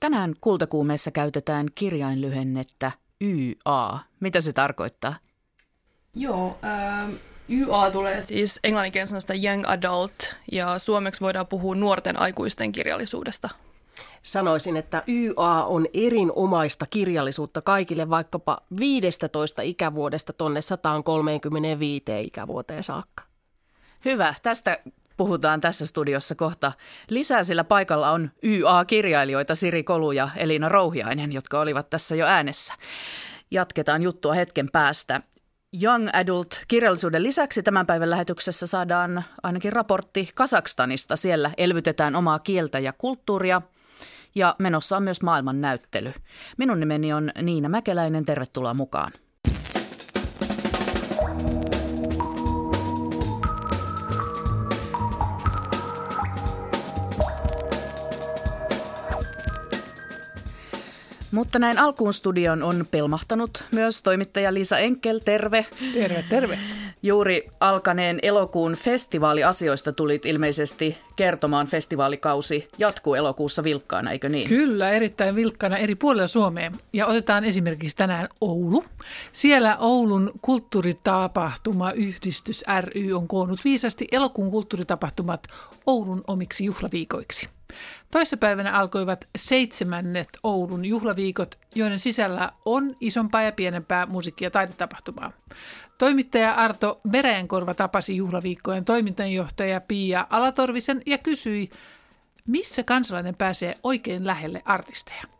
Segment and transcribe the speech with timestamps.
[0.00, 3.98] Tänään kultakuumeessa käytetään kirjainlyhennettä YA.
[4.20, 5.14] Mitä se tarkoittaa?
[6.14, 7.10] Joo, äh,
[7.50, 13.48] YA tulee siis englanninkielisen sanosta young adult ja suomeksi voidaan puhua nuorten aikuisten kirjallisuudesta.
[14.22, 23.24] Sanoisin, että YA on erinomaista kirjallisuutta kaikille vaikkapa 15 ikävuodesta tonne 135 ikävuoteen saakka.
[24.04, 24.34] Hyvä.
[24.42, 24.78] Tästä
[25.20, 26.72] puhutaan tässä studiossa kohta
[27.08, 32.74] lisää, sillä paikalla on YA-kirjailijoita Siri Kolu ja Elina Rouhiainen, jotka olivat tässä jo äänessä.
[33.50, 35.20] Jatketaan juttua hetken päästä.
[35.82, 41.16] Young Adult kirjallisuuden lisäksi tämän päivän lähetyksessä saadaan ainakin raportti Kasakstanista.
[41.16, 43.62] Siellä elvytetään omaa kieltä ja kulttuuria
[44.34, 46.12] ja menossa on myös maailman näyttely.
[46.56, 49.12] Minun nimeni on Niina Mäkeläinen, tervetuloa mukaan.
[61.32, 65.18] Mutta näin alkuun studion on pelmahtanut myös toimittaja Liisa Enkel.
[65.18, 65.66] Terve.
[65.92, 66.58] Terve, terve.
[67.02, 71.66] Juuri alkaneen elokuun festivaaliasioista tulit ilmeisesti kertomaan.
[71.66, 74.48] Festivaalikausi jatkuu elokuussa vilkkaana, eikö niin?
[74.48, 76.72] Kyllä, erittäin vilkkaana eri puolilla Suomea.
[76.92, 78.84] Ja otetaan esimerkiksi tänään Oulu.
[79.32, 85.46] Siellä Oulun kulttuuritapahtuma yhdistys ry on koonnut viisasti elokuun kulttuuritapahtumat
[85.86, 87.48] Oulun omiksi juhlaviikoiksi.
[88.10, 95.32] Toissapäivänä alkoivat seitsemännet Oulun juhlaviikot, joiden sisällä on isompaa ja pienempää musiikki- ja taidetapahtumaa.
[95.98, 101.70] Toimittaja Arto Veräjänkorva tapasi juhlaviikkojen toimintajohtaja Pia Alatorvisen ja kysyi,
[102.46, 105.39] missä kansalainen pääsee oikein lähelle artisteja.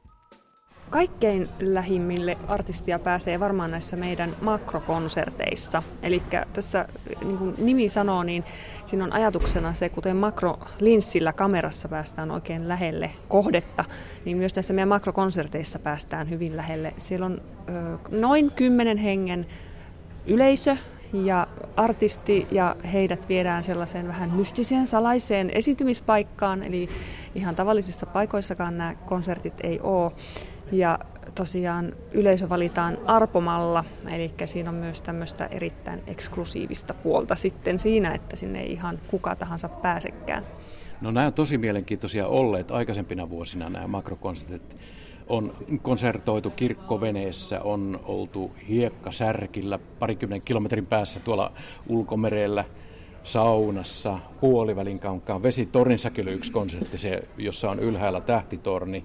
[0.90, 5.82] Kaikkein lähimmille artistia pääsee varmaan näissä meidän makrokonserteissa.
[6.02, 6.88] Eli tässä
[7.24, 8.44] niin kuin nimi sanoo, niin
[8.86, 13.84] siinä on ajatuksena se, kuten makrolinssillä kamerassa päästään oikein lähelle kohdetta,
[14.24, 16.94] niin myös näissä meidän makrokonserteissa päästään hyvin lähelle.
[16.96, 19.46] Siellä on ö, noin kymmenen hengen
[20.26, 20.76] yleisö
[21.12, 26.88] ja artisti ja heidät viedään sellaiseen vähän mystiseen, salaiseen esiintymispaikkaan, eli
[27.34, 30.12] ihan tavallisissa paikoissakaan nämä konsertit ei ole.
[30.72, 30.98] Ja
[31.34, 38.36] tosiaan yleisö valitaan arpomalla, eli siinä on myös tämmöistä erittäin eksklusiivista puolta sitten siinä, että
[38.36, 40.44] sinne ei ihan kuka tahansa pääsekään.
[41.00, 44.76] No nämä on tosi mielenkiintoisia olleet aikaisempina vuosina nämä makrokonsertit.
[45.26, 51.52] On konsertoitu kirkkoveneessä, on oltu hiekkasärkillä parikymmenen kilometrin päässä tuolla
[51.88, 52.64] ulkomerellä–
[53.22, 59.04] saunassa, puolivälin kankaan, vesitornissakin oli yksi konsertti, se, jossa on ylhäällä tähtitorni.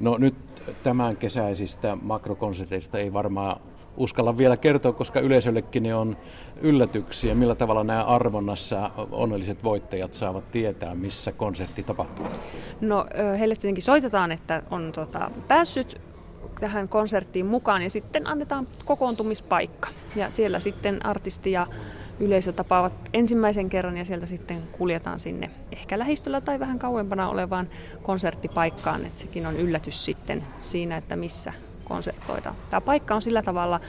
[0.00, 0.34] No nyt
[0.82, 3.60] tämän kesäisistä makrokonserteista ei varmaan
[3.96, 6.16] uskalla vielä kertoa, koska yleisöllekin ne on
[6.60, 7.34] yllätyksiä.
[7.34, 12.26] Millä tavalla nämä arvonnassa onnelliset voittajat saavat tietää, missä konsertti tapahtuu?
[12.80, 13.06] No
[13.38, 16.00] heille tietenkin soitetaan, että on tota, päässyt
[16.60, 19.88] tähän konserttiin mukaan ja sitten annetaan kokoontumispaikka.
[20.16, 21.66] Ja siellä sitten artisti ja
[22.20, 27.68] yleisö tapaavat ensimmäisen kerran ja sieltä sitten kuljetaan sinne ehkä lähistöllä tai vähän kauempana olevaan
[28.02, 29.04] konserttipaikkaan.
[29.04, 31.52] Että sekin on yllätys sitten siinä, että missä
[31.84, 32.54] konsertoidaan.
[32.70, 33.80] Tämä paikka on sillä tavalla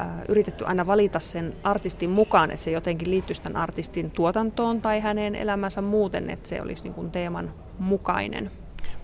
[0.00, 5.00] äh, yritetty aina valita sen artistin mukaan, että se jotenkin liittyisi tämän artistin tuotantoon tai
[5.00, 8.50] hänen elämänsä muuten, että se olisi niin kuin teeman mukainen.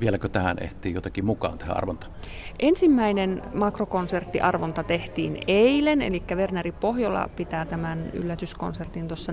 [0.00, 2.12] Vieläkö tähän ehtii jotakin mukaan tähän arvontaan?
[2.58, 9.32] Ensimmäinen makrokonserttiarvonta tehtiin eilen, eli Werneri Pohjola pitää tämän yllätyskonsertin tuossa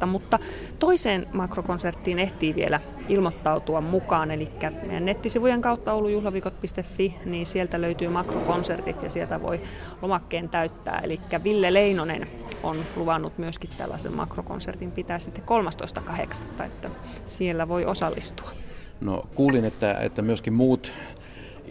[0.00, 0.38] 4.8., mutta
[0.78, 4.48] toiseen makrokonserttiin ehtii vielä ilmoittautua mukaan, eli
[4.86, 9.60] meidän nettisivujen kautta oulujuhlaviikot.fi, niin sieltä löytyy makrokonsertit ja sieltä voi
[10.02, 12.28] lomakkeen täyttää, eli Ville Leinonen
[12.62, 16.90] on luvannut myöskin tällaisen makrokonsertin pitää sitten 13.8., että
[17.24, 18.65] siellä voi osallistua.
[19.00, 20.92] No kuulin, että, että myöskin muut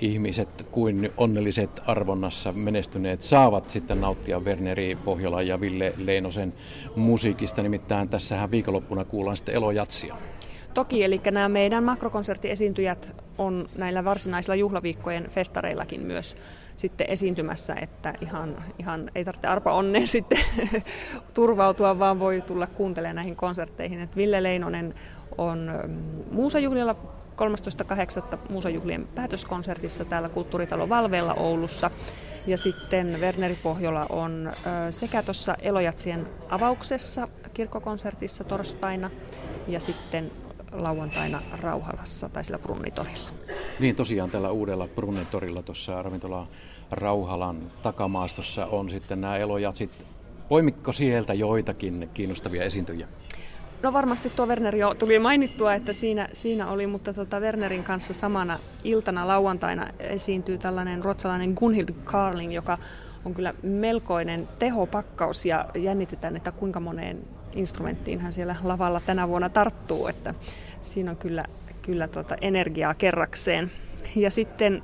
[0.01, 6.53] ihmiset kuin onnelliset arvonnassa menestyneet saavat sitten nauttia Werneri Pohjola ja Ville Leinosen
[6.95, 7.63] musiikista.
[7.63, 10.15] Nimittäin tässähän viikonloppuna kuullaan sitten elojatsia.
[10.73, 16.35] Toki, eli nämä meidän makrokonserttiesiintyjät on näillä varsinaisilla juhlaviikkojen festareillakin myös
[16.75, 20.39] sitten esiintymässä, että ihan, ihan ei tarvitse arpa onneen sitten
[21.33, 24.01] turvautua, vaan voi tulla kuuntelemaan näihin konsertteihin.
[24.01, 24.93] Et Ville Leinonen
[25.37, 26.95] on mm, Muusajuhlilla
[27.35, 28.37] 13.8.
[28.49, 31.91] Muusajuhlien päätöskonsertissa täällä Kulttuuritalo Valveella Oulussa.
[32.47, 34.51] Ja sitten Werneri Pohjola on
[34.91, 39.11] sekä tuossa Elojatsien avauksessa kirkkokonsertissa torstaina
[39.67, 40.31] ja sitten
[40.71, 43.29] lauantaina Rauhalassa tai sillä Brunnitorilla.
[43.79, 46.47] Niin tosiaan tällä uudella Brunnitorilla tuossa ravintola
[46.91, 50.05] Rauhalan takamaastossa on sitten nämä elojatsit.
[50.49, 53.07] Poimikko sieltä joitakin kiinnostavia esiintyjiä?
[53.83, 58.13] No varmasti tuo Werner jo tuli mainittua, että siinä, siinä oli, mutta tota Wernerin kanssa
[58.13, 62.77] samana iltana lauantaina esiintyy tällainen ruotsalainen Gunhild Carling, joka
[63.25, 69.49] on kyllä melkoinen tehopakkaus ja jännitetään, että kuinka moneen instrumenttiin hän siellä lavalla tänä vuonna
[69.49, 70.33] tarttuu, että
[70.81, 71.45] siinä on kyllä,
[71.81, 73.71] kyllä tuota energiaa kerrakseen.
[74.15, 74.83] Ja sitten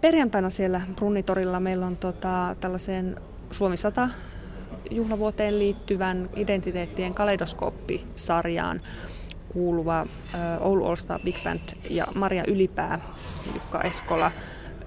[0.00, 3.16] perjantaina siellä Brunnitorilla meillä on tota, tällaiseen
[3.50, 4.08] Suomi 100
[4.90, 8.80] juhlavuoteen liittyvän identiteettien kaleidoskooppisarjaan
[9.48, 10.06] kuuluva
[10.60, 11.60] Oulu Olsta Big Band
[11.90, 13.00] ja Maria Ylipää,
[13.54, 14.32] Jukka Eskola,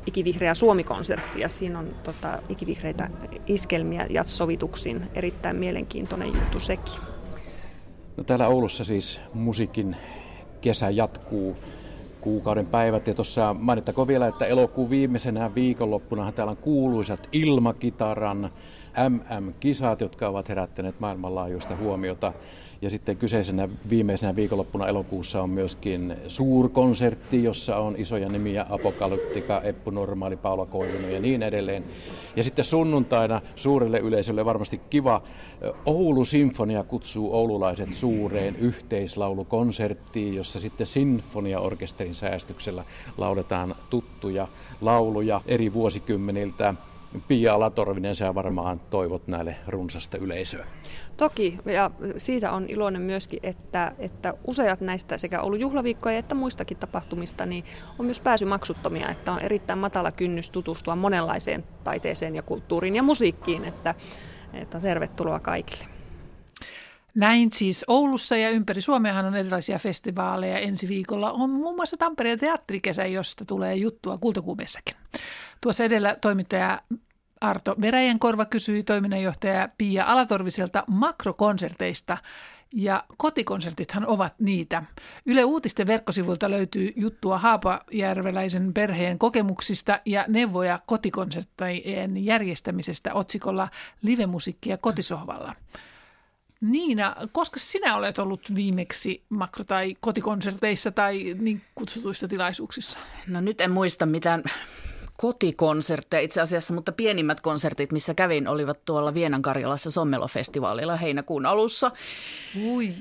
[0.05, 3.09] Ikivihreä Suomi-konsertti ja siinä on tota, ikivihreitä
[3.47, 5.01] iskelmiä jatsovituksin.
[5.15, 6.93] Erittäin mielenkiintoinen juttu sekin.
[8.17, 9.95] No, täällä Oulussa siis musiikin
[10.61, 11.55] kesä jatkuu
[12.21, 13.07] kuukauden päivät.
[13.07, 18.49] Ja tuossa mainittakoon vielä, että elokuun viimeisenä viikonloppunahan täällä on kuuluisat ilmakitaran
[19.09, 22.33] MM-kisat, jotka ovat herättäneet maailmanlaajuista huomiota.
[22.81, 29.91] Ja sitten kyseisenä viimeisenä viikonloppuna elokuussa on myöskin suurkonsertti, jossa on isoja nimiä Apokalyptika, Eppu
[29.91, 31.83] Normaali, Paula Koivinen ja niin edelleen.
[32.35, 35.21] Ja sitten sunnuntaina suurelle yleisölle varmasti kiva
[35.85, 42.83] Oulu Sinfonia kutsuu oululaiset suureen yhteislaulukonserttiin, jossa sitten sinfoniaorkesterin säästyksellä
[43.17, 44.47] lauletaan tuttuja
[44.81, 46.73] lauluja eri vuosikymmeniltä.
[47.27, 50.67] Pia Alatorvinen, sä varmaan toivot näille runsasta yleisöä.
[51.17, 56.77] Toki, ja siitä on iloinen myöskin, että, että useat näistä sekä ollut juhlaviikkoja että muistakin
[56.77, 57.63] tapahtumista niin
[57.99, 63.03] on myös pääsy maksuttomia, että on erittäin matala kynnys tutustua monenlaiseen taiteeseen ja kulttuuriin ja
[63.03, 63.95] musiikkiin, että,
[64.53, 66.00] että tervetuloa kaikille.
[67.15, 70.59] Näin siis Oulussa ja ympäri Suomeahan on erilaisia festivaaleja.
[70.59, 74.95] Ensi viikolla on muun muassa Tampereen teatterikesä, josta tulee juttua kultakuumessakin.
[75.61, 76.81] Tuossa edellä toimittaja
[77.41, 82.17] Arto Veräjänkorva kysyi toiminnanjohtaja Pia Alatorviselta makrokonserteista
[82.73, 84.83] ja kotikonsertithan ovat niitä.
[85.25, 93.67] Yle Uutisten verkkosivuilta löytyy juttua Haapajärveläisen perheen kokemuksista ja neuvoja kotikonserttien järjestämisestä otsikolla
[94.01, 95.55] Livemusiikkia kotisohvalla.
[96.61, 102.99] Niina, koska sinä olet ollut viimeksi makro- tai kotikonserteissa tai niin kutsutuissa tilaisuuksissa?
[103.27, 104.43] No nyt en muista mitään
[105.17, 111.91] kotikonsertteja itse asiassa, mutta pienimmät konsertit, missä kävin, olivat tuolla Vienan Karjalassa Sommelo-festivaalilla heinäkuun alussa.
[112.63, 112.95] Ui.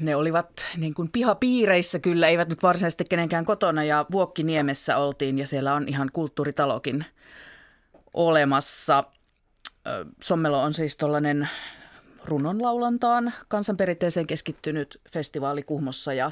[0.00, 5.46] Ne olivat niin kuin pihapiireissä kyllä, eivät nyt varsinaisesti kenenkään kotona ja Vuokkiniemessä oltiin ja
[5.46, 7.04] siellä on ihan kulttuuritalokin
[8.14, 9.04] olemassa.
[10.22, 11.48] Sommelo on siis tuollainen
[12.26, 16.30] runonlaulantaan kansanperinteeseen keskittynyt festivaali Kuhmossa ja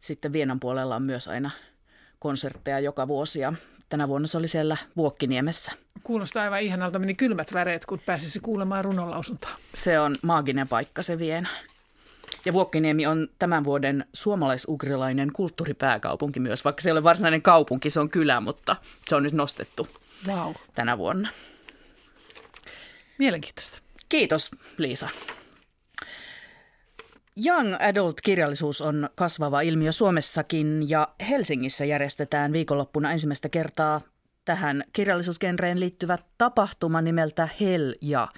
[0.00, 1.50] sitten Vienan puolella on myös aina
[2.18, 3.52] konsertteja joka vuosi ja
[3.88, 5.72] tänä vuonna se oli siellä Vuokkiniemessä.
[6.02, 9.56] Kuulostaa aivan ihanalta, meni kylmät väreet, kun pääsisi kuulemaan runonlausuntaa.
[9.74, 11.48] Se on maaginen paikka se Viena.
[12.44, 18.00] Ja Vuokkiniemi on tämän vuoden suomalais-ugrilainen kulttuuripääkaupunki myös, vaikka se ei ole varsinainen kaupunki, se
[18.00, 18.76] on kylä, mutta
[19.06, 19.86] se on nyt nostettu
[20.26, 20.54] wow.
[20.74, 21.28] tänä vuonna.
[23.18, 23.78] Mielenkiintoista.
[24.12, 25.08] Kiitos Liisa.
[27.46, 34.00] Young Adult-kirjallisuus on kasvava ilmiö Suomessakin ja Helsingissä järjestetään viikonloppuna ensimmäistä kertaa
[34.44, 38.28] tähän kirjallisuusgenreen liittyvä tapahtuma nimeltä Hell ja.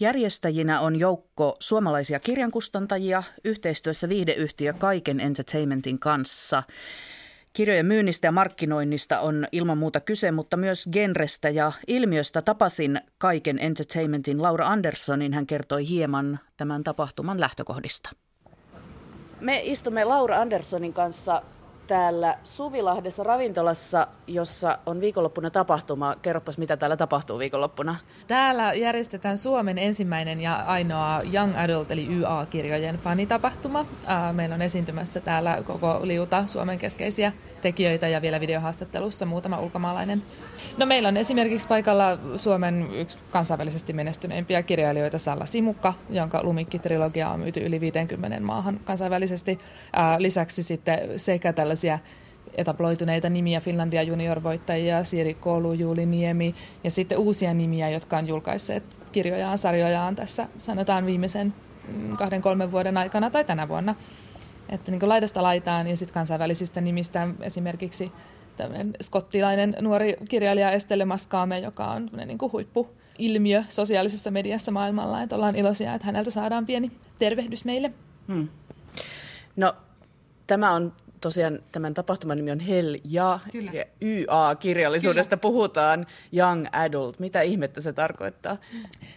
[0.00, 6.62] Järjestäjinä on joukko suomalaisia kirjankustantajia yhteistyössä viihdeyhtiö Kaiken Entertainmentin kanssa.
[7.56, 13.58] Kirjojen myynnistä ja markkinoinnista on ilman muuta kyse, mutta myös genrestä ja ilmiöstä tapasin Kaiken
[13.58, 15.32] Entertainmentin Laura Anderssonin.
[15.32, 18.10] Hän kertoi hieman tämän tapahtuman lähtökohdista.
[19.40, 21.42] Me istumme Laura Anderssonin kanssa
[21.86, 26.16] täällä Suvilahdessa ravintolassa, jossa on viikonloppuna tapahtuma.
[26.22, 27.96] Kerropas, mitä täällä tapahtuu viikonloppuna.
[28.26, 33.86] Täällä järjestetään Suomen ensimmäinen ja ainoa Young Adult eli YA-kirjojen fanitapahtuma.
[34.32, 40.22] Meillä on esiintymässä täällä koko liuta Suomen keskeisiä tekijöitä ja vielä videohaastattelussa muutama ulkomaalainen.
[40.76, 47.40] No meillä on esimerkiksi paikalla Suomen yksi kansainvälisesti menestyneimpiä kirjailijoita Salla Simukka, jonka Lumikki-trilogia on
[47.40, 49.58] myyty yli 50 maahan kansainvälisesti.
[50.18, 51.98] Lisäksi sitten sekä tällaisia
[52.54, 56.54] etabloituneita nimiä, Finlandia junior-voittajia, Siiri Koulu, Juuli Niemi
[56.84, 61.54] ja sitten uusia nimiä, jotka on julkaisseet kirjojaan, sarjojaan tässä sanotaan viimeisen
[61.88, 63.94] mm, kahden, kolmen vuoden aikana tai tänä vuonna.
[64.68, 68.12] Että niin laidasta laitaan ja sitten kansainvälisistä nimistä esimerkiksi
[68.56, 75.22] tämmöinen skottilainen nuori kirjailija Estelle Maskaame, joka on niin kuin huippuilmiö sosiaalisessa mediassa maailmalla.
[75.22, 77.92] Että ollaan iloisia, että häneltä saadaan pieni tervehdys meille.
[78.28, 78.48] Hmm.
[79.56, 79.74] No,
[80.46, 83.38] tämä on tosiaan tämän tapahtuman nimi on Hell ja,
[83.72, 85.40] ja YA-kirjallisuudesta Kyllä.
[85.40, 87.18] puhutaan Young Adult.
[87.18, 88.56] Mitä ihmettä se tarkoittaa?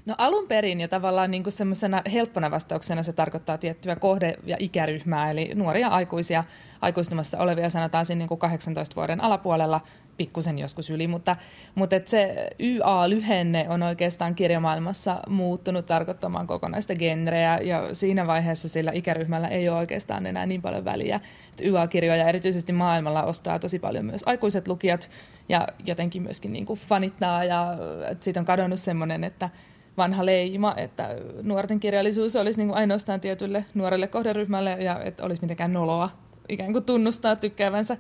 [0.06, 5.32] No alun perin ja tavallaan niin semmoisena helppona vastauksena se tarkoittaa tiettyä kohde- ja ikäryhmää,
[5.32, 6.44] eli nuoria aikuisia,
[6.82, 9.82] aikuistumassa olevia sanotaan siinä niin kuin 18 vuoden alapuolella
[10.20, 11.36] pikkusen joskus yli, mutta,
[11.76, 18.92] mutta et se YA-lyhenne on oikeastaan kirjamaailmassa muuttunut tarkoittamaan kokonaista genreä ja siinä vaiheessa sillä
[18.92, 21.20] ikäryhmällä ei ole oikeastaan enää niin paljon väliä.
[21.64, 25.10] YA-kirjoja erityisesti maailmalla ostaa tosi paljon myös aikuiset lukijat
[25.50, 27.78] ja jotenkin myöskin niin kuin fanittaa ja
[28.20, 29.50] siitä on kadonnut semmoinen, että
[29.98, 35.42] vanha leima, että nuorten kirjallisuus olisi niin kuin ainoastaan tietylle nuorelle kohderyhmälle ja että olisi
[35.42, 36.10] mitenkään noloa
[36.50, 37.98] ikään kuin tunnustaa tykkäävänsä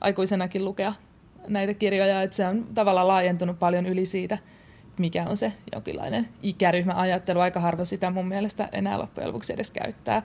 [0.00, 0.92] aikuisenakin lukea
[1.48, 4.38] näitä kirjoja, että se on tavallaan laajentunut paljon yli siitä,
[4.98, 7.40] mikä on se jonkinlainen ikäryhmäajattelu.
[7.40, 10.22] Aika harva sitä mun mielestä enää loppujen lopuksi edes käyttää.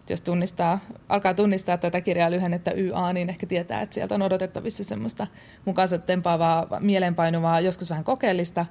[0.00, 4.22] Et jos tunnistaa, alkaa tunnistaa tätä kirjaa lyhennettä YA, niin ehkä tietää, että sieltä on
[4.22, 5.26] odotettavissa semmoista
[5.64, 8.66] mukaansa tempaavaa, mielenpainuvaa, joskus vähän kokeellista,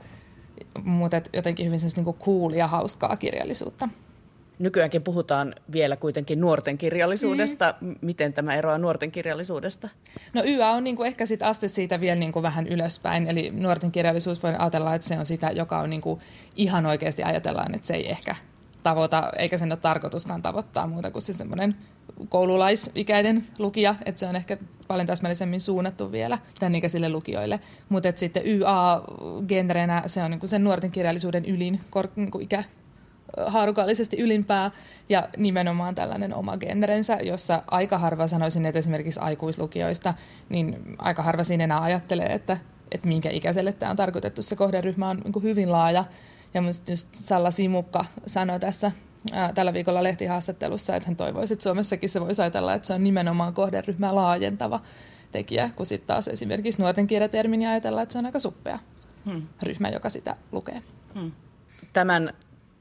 [0.83, 3.89] mutta jotenkin hyvin niin kuin cool ja hauskaa kirjallisuutta.
[4.59, 7.75] Nykyäänkin puhutaan vielä kuitenkin nuorten kirjallisuudesta.
[7.81, 7.95] Mm.
[8.01, 9.89] Miten tämä eroaa nuorten kirjallisuudesta?
[10.33, 13.27] No YA on niin kuin ehkä sit aste siitä vielä niin kuin vähän ylöspäin.
[13.27, 16.19] Eli nuorten kirjallisuus voi ajatella, että se on sitä, joka on niin kuin
[16.55, 18.35] ihan oikeasti ajatellaan, että se ei ehkä
[18.83, 21.75] tavoita, eikä sen ole tarkoituskaan tavoittaa muuta kuin se semmoinen
[22.29, 24.57] koululaisikäinen lukija, että se on ehkä
[24.87, 27.59] paljon täsmällisemmin suunnattu vielä tämän ikäisille lukijoille.
[27.89, 32.63] Mutta sitten YA-genrenä se on niinku sen nuorten kirjallisuuden ylin kor- niinku ikä,
[33.47, 34.71] haarukallisesti ylimpää
[35.09, 40.13] ja nimenomaan tällainen oma genrensä, jossa aika harva sanoisin, että esimerkiksi aikuislukijoista,
[40.49, 42.57] niin aika harva siinä enää ajattelee, että,
[42.91, 44.41] että minkä ikäiselle tämä on tarkoitettu.
[44.41, 46.05] Se kohderyhmä on niin hyvin laaja
[46.53, 48.91] ja just Salla Simukka sanoi tässä
[49.33, 53.03] ää, tällä viikolla lehtihaastattelussa, että hän toivoisi, että Suomessakin se voisi ajatella, että se on
[53.03, 54.79] nimenomaan kohderyhmää laajentava
[55.31, 58.79] tekijä, kun sitten taas esimerkiksi nuorten kirjatermini ajatella, että se on aika suppea
[59.25, 59.41] hmm.
[59.63, 60.81] ryhmä, joka sitä lukee.
[61.13, 61.31] Hmm.
[61.93, 62.33] Tämän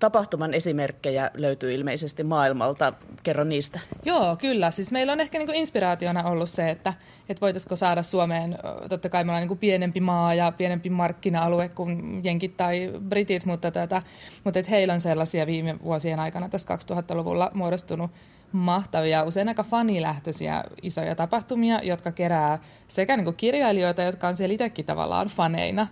[0.04, 2.92] tapahtuman esimerkkejä löytyy ilmeisesti maailmalta.
[3.22, 3.80] Kerro niistä.
[4.04, 4.70] Joo, kyllä.
[4.70, 6.94] Siis meillä on ehkä niin kuin inspiraationa ollut se, että,
[7.28, 8.58] että voitaisiko saada Suomeen,
[8.88, 13.44] totta kai me ollaan niin kuin pienempi maa ja pienempi markkina-alue kuin jenkit tai britit,
[13.44, 14.02] mutta, tätä,
[14.44, 18.10] mutta että heillä on sellaisia viime vuosien aikana tässä 2000-luvulla muodostunut
[18.54, 22.58] mahtavia, usein aika fanilähtöisiä isoja tapahtumia, jotka kerää
[22.88, 25.86] sekä niin kuin kirjailijoita, jotka on siellä itsekin tavallaan faneina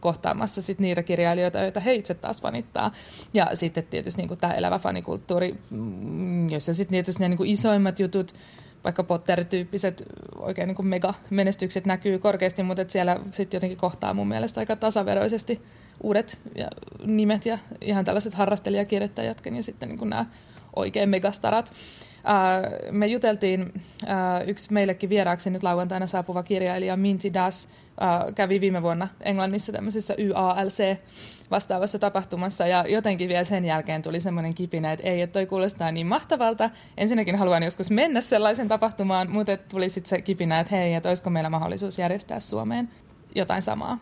[0.00, 2.92] kohtaamassa sit niitä kirjailijoita, joita he itse taas fanittaa.
[3.34, 8.00] Ja sitten tietysti niin tämä elävä fanikulttuuri, mm, jossa sitten tietysti ne niin kuin isoimmat
[8.00, 8.34] jutut,
[8.84, 10.04] vaikka Potter-tyyppiset
[10.36, 15.62] oikein niin mega-menestykset näkyy korkeasti, mutta että siellä sitten jotenkin kohtaa mun mielestä aika tasaveroisesti
[16.02, 16.68] uudet ja
[17.06, 20.26] nimet ja ihan tällaiset harrastelijakirjoittajatkin ja sitten niin nämä
[20.78, 21.72] oikein megastarat.
[22.18, 28.60] Uh, me juteltiin, uh, yksi meillekin vieraaksi nyt lauantaina saapuva kirjailija Minty Das uh, kävi
[28.60, 30.98] viime vuonna Englannissa tämmöisessä YALC
[31.50, 35.92] vastaavassa tapahtumassa ja jotenkin vielä sen jälkeen tuli semmoinen kipinä, että ei, että toi kuulostaa
[35.92, 36.70] niin mahtavalta.
[36.96, 41.30] Ensinnäkin haluan joskus mennä sellaisen tapahtumaan, mutta tuli sitten se kipinä, että hei, että olisiko
[41.30, 42.88] meillä mahdollisuus järjestää Suomeen
[43.34, 43.98] jotain samaa.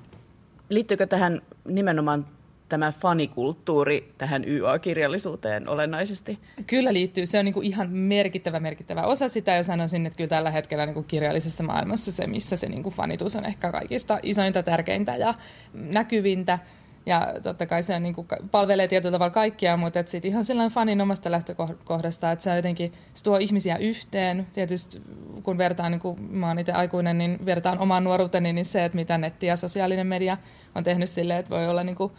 [0.69, 2.27] Liittyykö tähän nimenomaan
[2.69, 6.39] tämä fanikulttuuri tähän YA-kirjallisuuteen olennaisesti?
[6.67, 7.27] Kyllä liittyy.
[7.27, 10.87] Se on niin kuin ihan merkittävä, merkittävä osa sitä ja sanoisin, että kyllä tällä hetkellä
[10.87, 15.17] niin kuin kirjallisessa maailmassa se, missä se niin kuin fanitus on ehkä kaikista isointa, tärkeintä
[15.17, 15.35] ja
[15.75, 16.59] näkyvintä.
[17.07, 20.75] Ja totta kai se on, niin kuin, palvelee tietyllä tavalla kaikkia, mutta sitten ihan sellainen
[20.75, 24.47] fanin omasta lähtökohdasta, että se jotenkin se tuo ihmisiä yhteen.
[24.53, 25.03] Tietysti
[25.43, 28.97] kun vertaan, niin kuin mä oon itse aikuinen, niin vertaan omaan nuoruuteni, niin se, että
[28.97, 30.37] mitä netti ja sosiaalinen media
[30.75, 32.13] on tehnyt silleen, että voi olla niin kuin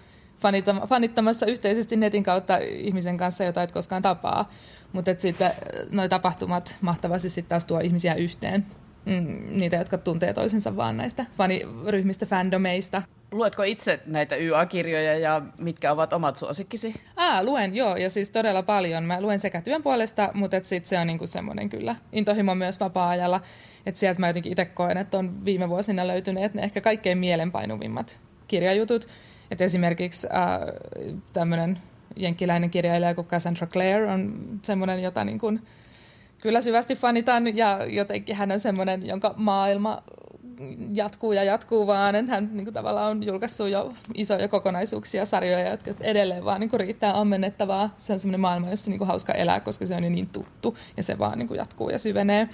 [0.87, 4.51] fanittamassa yhteisesti netin kautta ihmisen kanssa, jota et koskaan tapaa.
[4.93, 5.51] Mutta sitten
[5.91, 8.65] nuo tapahtumat mahtavasti sitten taas tuo ihmisiä yhteen.
[9.05, 13.01] Mm, niitä, jotka tuntee toisensa vaan näistä faniryhmistä, fandomeista.
[13.31, 16.95] Luetko itse näitä YA-kirjoja ja mitkä ovat omat suosikkisi?
[17.15, 19.03] Aa, luen, joo, ja siis todella paljon.
[19.03, 23.41] Mä luen sekä työn puolesta, mutta sitten se on niinku semmoinen kyllä intohimo myös vapaa-ajalla.
[23.85, 28.19] Että sieltä mä jotenkin itse koen, että on viime vuosina löytyneet ne ehkä kaikkein mielenpainuvimmat
[28.47, 29.07] kirjajutut.
[29.51, 30.75] Et esimerkiksi äh,
[31.33, 31.79] tämmöinen
[32.15, 35.61] jenkkiläinen kirjailija kuin Cassandra Clare on semmoinen, jota niin kuin
[36.41, 40.03] kyllä syvästi fanitan ja jotenkin hän on semmoinen, jonka maailma
[40.93, 45.69] jatkuu ja jatkuu vaan, että hän niin kuin, tavallaan on julkaissut jo isoja kokonaisuuksia, sarjoja,
[45.69, 47.95] jotka edelleen vaan niin kuin, riittää ammennettavaa.
[47.97, 50.77] Se on semmoinen maailma, jossa niin kuin, hauska elää, koska se on jo niin tuttu
[50.97, 52.49] ja se vaan niin kuin, jatkuu ja syvenee.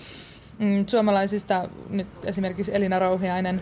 [0.59, 3.61] Mm, suomalaisista nyt esimerkiksi Elina Rouhiainen,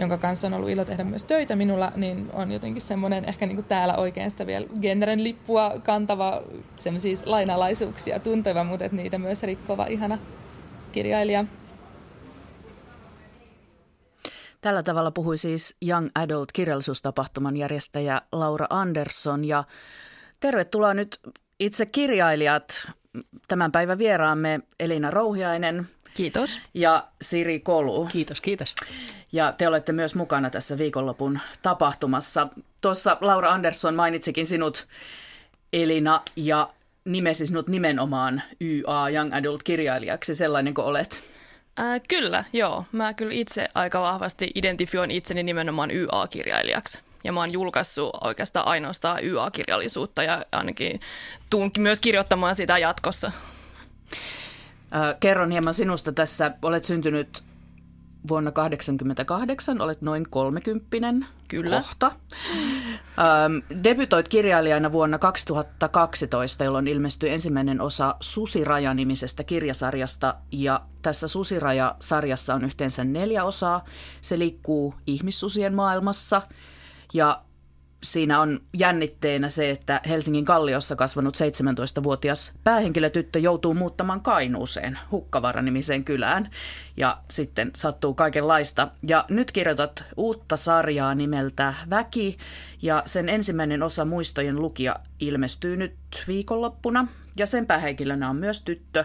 [0.00, 3.56] jonka kanssa on ollut ilo tehdä myös töitä minulla, niin on jotenkin semmoinen ehkä niin
[3.56, 6.42] kuin täällä oikein sitä vielä genren lippua kantava,
[6.78, 10.18] semmoisia lainalaisuuksia tunteva, mutta et niitä myös rikkova ihana
[10.92, 11.44] kirjailija.
[14.60, 19.64] Tällä tavalla puhui siis Young Adult kirjallisuustapahtuman järjestäjä Laura Andersson ja
[20.40, 21.20] tervetuloa nyt
[21.60, 22.88] itse kirjailijat,
[23.48, 26.60] tämän päivän vieraamme Elina Rouhiainen, Kiitos.
[26.74, 28.06] Ja Siri Kolu.
[28.12, 28.74] Kiitos, kiitos.
[29.32, 32.48] Ja te olette myös mukana tässä viikonlopun tapahtumassa.
[32.80, 34.86] Tuossa Laura Andersson mainitsikin sinut
[35.72, 36.70] Elina ja
[37.04, 41.24] nimesi sinut nimenomaan YA Young Adult kirjailijaksi, sellainen kuin olet.
[41.80, 42.84] Äh, kyllä, joo.
[42.92, 46.98] Mä kyllä itse aika vahvasti identifioin itseni nimenomaan YA-kirjailijaksi.
[47.24, 51.00] Ja mä oon julkaissut oikeastaan ainoastaan YA-kirjallisuutta ja ainakin
[51.50, 53.32] tuun myös kirjoittamaan sitä jatkossa.
[55.20, 56.54] Kerron hieman sinusta tässä.
[56.62, 57.44] Olet syntynyt
[58.28, 61.76] vuonna 1988, olet noin 30 Kyllä.
[61.76, 62.12] kohta.
[63.18, 70.34] Ähm, debytoit kirjailijana vuonna 2012, jolloin ilmestyi ensimmäinen osa Susiraja-nimisestä kirjasarjasta.
[70.52, 73.84] Ja tässä Susiraja-sarjassa on yhteensä neljä osaa.
[74.20, 76.42] Se liikkuu ihmissusien maailmassa
[77.14, 77.42] ja
[78.02, 86.50] siinä on jännitteenä se, että Helsingin Kalliossa kasvanut 17-vuotias päähenkilötyttö joutuu muuttamaan Kainuuseen, Hukkavara-nimiseen kylään.
[86.96, 88.88] Ja sitten sattuu kaikenlaista.
[89.08, 92.38] Ja nyt kirjoitat uutta sarjaa nimeltä Väki,
[92.82, 95.96] ja sen ensimmäinen osa Muistojen lukija ilmestyy nyt
[96.28, 97.08] viikonloppuna.
[97.36, 99.04] Ja sen päähenkilönä on myös tyttö,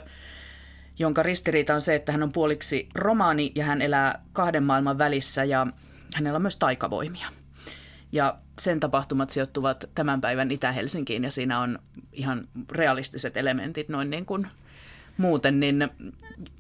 [1.00, 5.44] jonka ristiriita on se, että hän on puoliksi romaani ja hän elää kahden maailman välissä
[5.44, 5.68] ja
[6.16, 7.28] hänellä on myös taikavoimia.
[8.14, 11.80] Ja sen tapahtumat sijoittuvat tämän päivän Itä-Helsinkiin ja siinä on
[12.12, 14.48] ihan realistiset elementit noin niin kuin
[15.18, 15.90] muuten, niin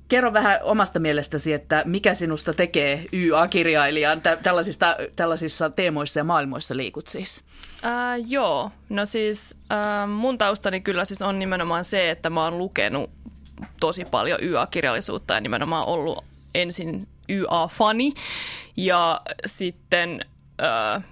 [0.07, 7.07] kerro vähän omasta mielestäsi, että mikä sinusta tekee YA-kirjailijan tällaisista, tällaisissa teemoissa ja maailmoissa liikut
[7.07, 7.43] siis?
[7.85, 12.57] Äh, joo, no siis äh, mun taustani kyllä siis on nimenomaan se, että mä oon
[12.57, 13.09] lukenut
[13.79, 16.23] tosi paljon YA-kirjallisuutta ja nimenomaan ollut
[16.55, 18.13] ensin YA-fani
[18.77, 20.25] ja sitten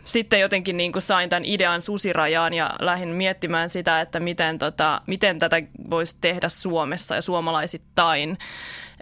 [0.05, 5.01] sitten jotenkin niin kuin sain tämän idean susirajaan ja lähdin miettimään sitä, että miten, tota,
[5.07, 8.37] miten tätä voisi tehdä Suomessa ja suomalaisittain.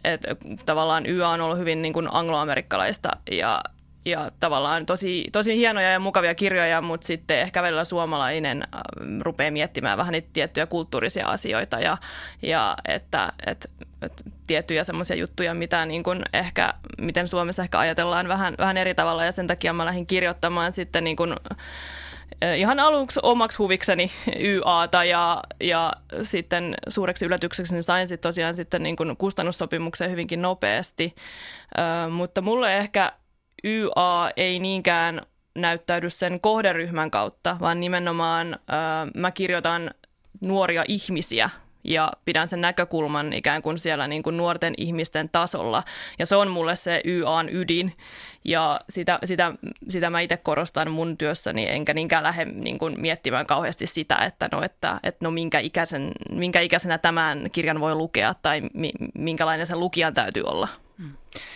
[0.04, 0.22] Et
[0.66, 3.62] tavallaan YA on ollut hyvin niin kuin angloamerikkalaista ja,
[4.06, 8.82] ja tavallaan tosi, tosi hienoja ja mukavia kirjoja, mutta sitten ehkä välillä suomalainen äh,
[9.22, 11.98] rupeaa miettimään vähän niitä tiettyjä kulttuurisia asioita ja,
[12.42, 13.68] ja että, että,
[14.02, 18.96] että tiettyjä semmoisia juttuja, mitä niin kuin ehkä, miten Suomessa ehkä ajatellaan vähän, vähän eri
[18.96, 19.26] tavalla.
[19.26, 21.58] Ja sen takia mä lähdin kirjoittamaan sitten niin kuin, äh,
[22.58, 24.12] ihan aluksi omaksi huvikseni
[24.50, 31.16] YAta ja, ja sitten suureksi yllätykseksi niin sain sitten tosiaan sitten niin kustannussopimuksen hyvinkin nopeasti,
[31.78, 33.12] Ö, mutta mulle ehkä
[33.64, 35.22] YA ei niinkään
[35.56, 38.58] näyttäydy sen kohderyhmän kautta, vaan nimenomaan ö,
[39.16, 39.92] mä kirjoitan
[40.42, 41.50] nuoria ihmisiä
[41.84, 45.84] ja pidän sen näkökulman ikään kuin siellä niin kuin nuorten ihmisten tasolla.
[46.20, 47.94] Ja se on mulle se YAn ydin
[48.46, 49.54] ja sitä, sitä,
[49.90, 54.50] sitä mä itse korostan mun työssäni, enkä niinkään lähde niin kuin miettimään kauheasti sitä, että
[54.52, 59.68] no, että, että no minkä, ikäisen, minkä ikäisenä tämän kirjan voi lukea tai mi, minkälainen
[59.68, 60.68] sen lukijan täytyy olla.
[60.98, 61.12] Hmm.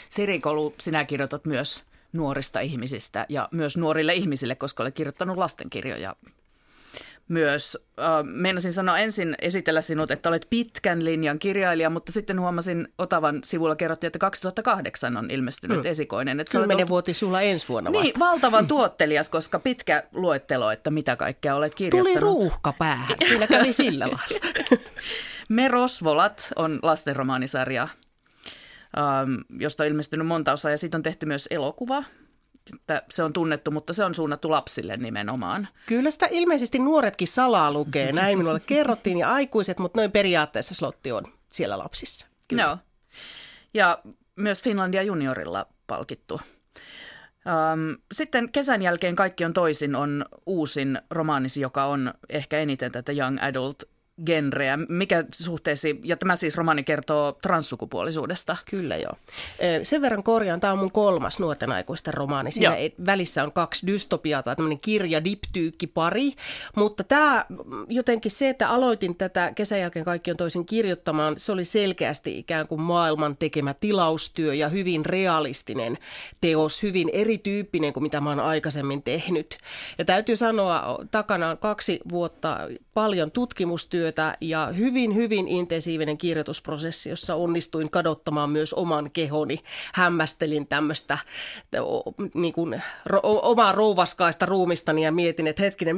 [0.10, 6.16] Siri Kolu, sinä kirjoitat myös nuorista ihmisistä ja myös nuorille ihmisille, koska olen kirjoittanut lastenkirjoja
[7.28, 7.78] myös.
[8.00, 13.42] Äh, meinasin sanoa ensin esitellä sinut, että olet pitkän linjan kirjailija, mutta sitten huomasin Otavan
[13.44, 15.86] sivulla kerrottiin, että 2008 on ilmestynyt hmm.
[15.86, 16.40] esikoinen.
[16.40, 18.04] Että Kymmenen vuosi sulla ensi vuonna vasta.
[18.04, 22.08] Niin, valtavan tuottelias, koska pitkä luettelo, että mitä kaikkea olet kirjoittanut.
[22.08, 24.48] Tuli ruuhka päähän, siinä kävi sillä lailla.
[25.50, 27.88] Me Rosvolat on lastenromaanisarja,
[29.60, 32.04] josta on ilmestynyt monta osaa ja siitä on tehty myös elokuva
[32.74, 35.68] että se on tunnettu, mutta se on suunnattu lapsille nimenomaan.
[35.86, 41.12] Kyllä sitä ilmeisesti nuoretkin salaa lukee, näin minulle kerrottiin, ja aikuiset, mutta noin periaatteessa slotti
[41.12, 42.28] on siellä lapsissa.
[42.48, 42.64] Kyllä.
[42.64, 42.78] Joo.
[43.74, 44.02] Ja
[44.36, 46.42] myös Finlandia juniorilla palkittu.
[47.74, 53.12] Um, sitten kesän jälkeen Kaikki on toisin on uusin romaanisi, joka on ehkä eniten tätä
[53.12, 53.84] young adult
[54.26, 54.78] genreä.
[54.90, 58.58] Mikä suhteesi, ja tämä siis romani kertoo transsukupuolisuudesta.
[58.70, 59.14] Kyllä joo.
[59.84, 62.52] Sen verran korjaan, tämä on mun kolmas nuorten aikuisten romaani.
[62.52, 62.90] Siinä joo.
[63.06, 66.32] välissä on kaksi dystopiaa tai tämmöinen kirja diptyykki pari,
[66.76, 67.46] mutta tämä
[67.88, 72.68] jotenkin se, että aloitin tätä kesän jälkeen kaikki on toisin kirjoittamaan, se oli selkeästi ikään
[72.68, 75.98] kuin maailman tekemä tilaustyö ja hyvin realistinen
[76.42, 79.58] teos, hyvin erityyppinen kuin mitä mä oon aikaisemmin tehnyt.
[79.98, 82.58] Ja täytyy sanoa, takana on kaksi vuotta
[82.94, 89.60] paljon tutkimustyötä ja hyvin, hyvin intensiivinen kirjoitusprosessi, jossa onnistuin kadottamaan myös oman kehoni.
[89.94, 91.18] Hämmästelin tämmöistä
[92.34, 95.98] niin kuin, ro, omaa rouvaskaista ruumistani ja mietin, että hetkinen,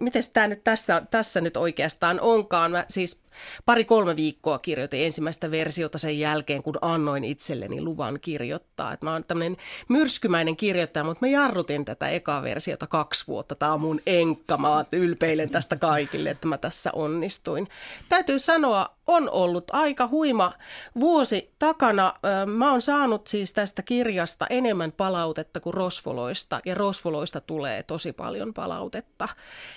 [0.00, 2.70] miten tämä nyt tässä, tässä nyt oikeastaan onkaan.
[2.70, 3.22] Mä siis
[3.64, 8.92] pari-kolme viikkoa kirjoitin ensimmäistä versiota sen jälkeen, kun annoin itselleni luvan kirjoittaa.
[8.92, 9.56] Et mä oon tämmöinen
[9.88, 13.54] myrskymäinen kirjoittaja, mutta mä jarrutin tätä ekaa versiota kaksi vuotta.
[13.54, 17.68] Tämä on mun enkka, mä ylpeilen tästä kaikille, että mä tässä onnistuin.
[18.08, 20.52] Täytyy sanoa, on ollut aika huima
[21.00, 22.14] vuosi takana.
[22.46, 28.54] Mä oon saanut siis tästä kirjasta enemmän palautetta kuin rosvoloista, ja rosvoloista tulee tosi paljon
[28.54, 29.28] palautetta.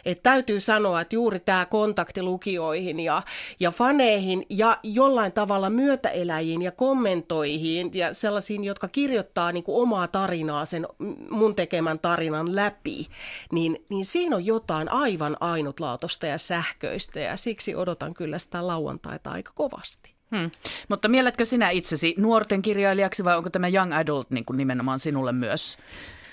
[0.05, 3.21] Et täytyy sanoa, että juuri tämä kontakti lukijoihin ja,
[3.59, 10.07] ja faneihin ja jollain tavalla myötäeläjiin ja kommentoihin ja sellaisiin, jotka kirjoittaa niin kuin omaa
[10.07, 10.87] tarinaa sen
[11.29, 13.07] mun tekemän tarinan läpi,
[13.51, 19.20] niin, niin siinä on jotain aivan ainutlaatuista ja sähköistä ja siksi odotan kyllä sitä lauantaita
[19.29, 20.13] aika kovasti.
[20.35, 20.51] Hmm.
[20.89, 25.31] Mutta mielletkö sinä itsesi nuorten kirjailijaksi vai onko tämä young adult niin kuin nimenomaan sinulle
[25.31, 25.77] myös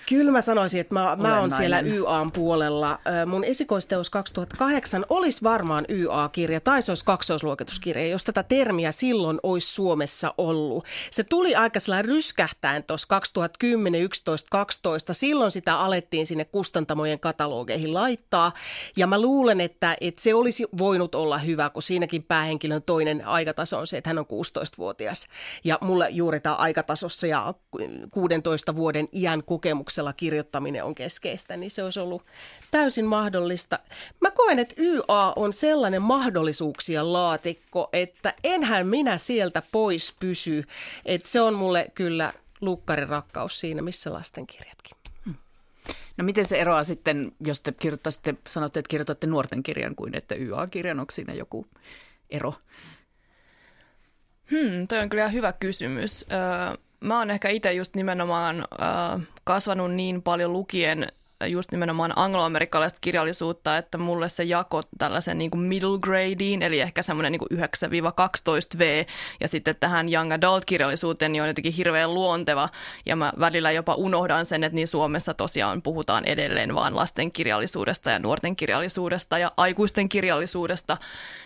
[0.08, 2.98] Kyllä mä sanoisin, että mä, mä oon siellä YAn puolella.
[3.26, 9.74] Mun esikoisteos 2008 olisi varmaan YA-kirja tai se olisi kaksoisluokituskirja, jos tätä termiä silloin olisi
[9.74, 10.84] Suomessa ollut.
[11.10, 15.14] Se tuli aika sellainen ryskähtäen tuossa 2010, 11, 12.
[15.14, 18.52] Silloin sitä alettiin sinne kustantamojen katalogeihin laittaa.
[18.96, 23.78] Ja mä luulen, että, että se olisi voinut olla hyvä, kun siinäkin päähenkilön toinen aikataso
[23.78, 25.26] on se, että hän on 16-vuotias.
[25.64, 27.54] Ja mulle juuri tämä aikatasossa ja
[28.10, 32.22] 16 vuoden iän kokemuksessa ajatuksella kirjoittaminen on keskeistä, niin se olisi ollut
[32.70, 33.78] täysin mahdollista.
[34.20, 40.64] Mä koen, että YA on sellainen mahdollisuuksien laatikko, että enhän minä sieltä pois pysy.
[41.04, 44.96] Että se on mulle kyllä lukkarin rakkaus siinä, missä lastenkirjatkin.
[45.24, 45.34] Hmm.
[46.16, 50.34] No miten se eroaa sitten, jos te kirjoittaisitte, sanotte, että kirjoitatte nuorten kirjan kuin että
[50.34, 51.66] YA-kirjan, onko siinä joku
[52.30, 52.54] ero?
[54.50, 56.24] Hmm, toi on kyllä hyvä kysymys.
[56.32, 61.06] Öö, mä oon ehkä itse just nimenomaan äh, kasvanut niin paljon lukien
[61.46, 67.02] just nimenomaan angloamerikkalaista kirjallisuutta, että mulle se jako tällaisen niin kuin middle gradeen, eli ehkä
[67.02, 67.60] semmoinen niin
[68.74, 69.04] 9-12 V,
[69.40, 72.68] ja sitten tähän young adult-kirjallisuuteen niin on jotenkin hirveän luonteva,
[73.06, 78.10] ja mä välillä jopa unohdan sen, että niin Suomessa tosiaan puhutaan edelleen vaan lasten kirjallisuudesta
[78.10, 80.96] ja nuorten kirjallisuudesta ja aikuisten kirjallisuudesta,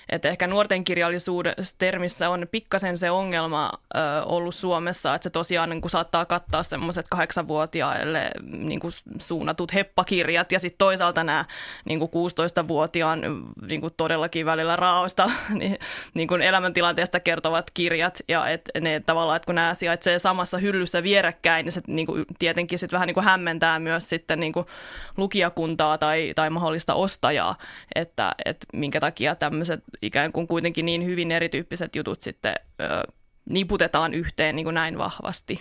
[0.09, 5.71] että ehkä nuorten kirjallisuudessa termissä on pikkasen se ongelma ö, ollut Suomessa, että se tosiaan
[5.71, 11.45] niin kuin saattaa kattaa semmoiset kahdeksanvuotiaille niin kuin suunnatut heppakirjat ja sitten toisaalta nämä
[11.85, 13.21] niin kuin 16-vuotiaan
[13.69, 15.79] niin todellakin välillä raoista niin,
[16.15, 21.65] niin elämäntilanteesta kertovat kirjat ja et ne tavallaan, että kun nämä sijaitsee samassa hyllyssä vierekkäin,
[21.65, 24.53] niin se niin kuin, tietenkin sitten vähän niin hämmentää myös sitten niin
[25.17, 27.57] lukijakuntaa tai, tai mahdollista ostajaa,
[27.95, 32.55] että, että minkä takia tämmöiset ikään kuin kuitenkin niin hyvin erityyppiset jutut sitten
[33.49, 35.61] niputetaan yhteen niin kuin näin vahvasti.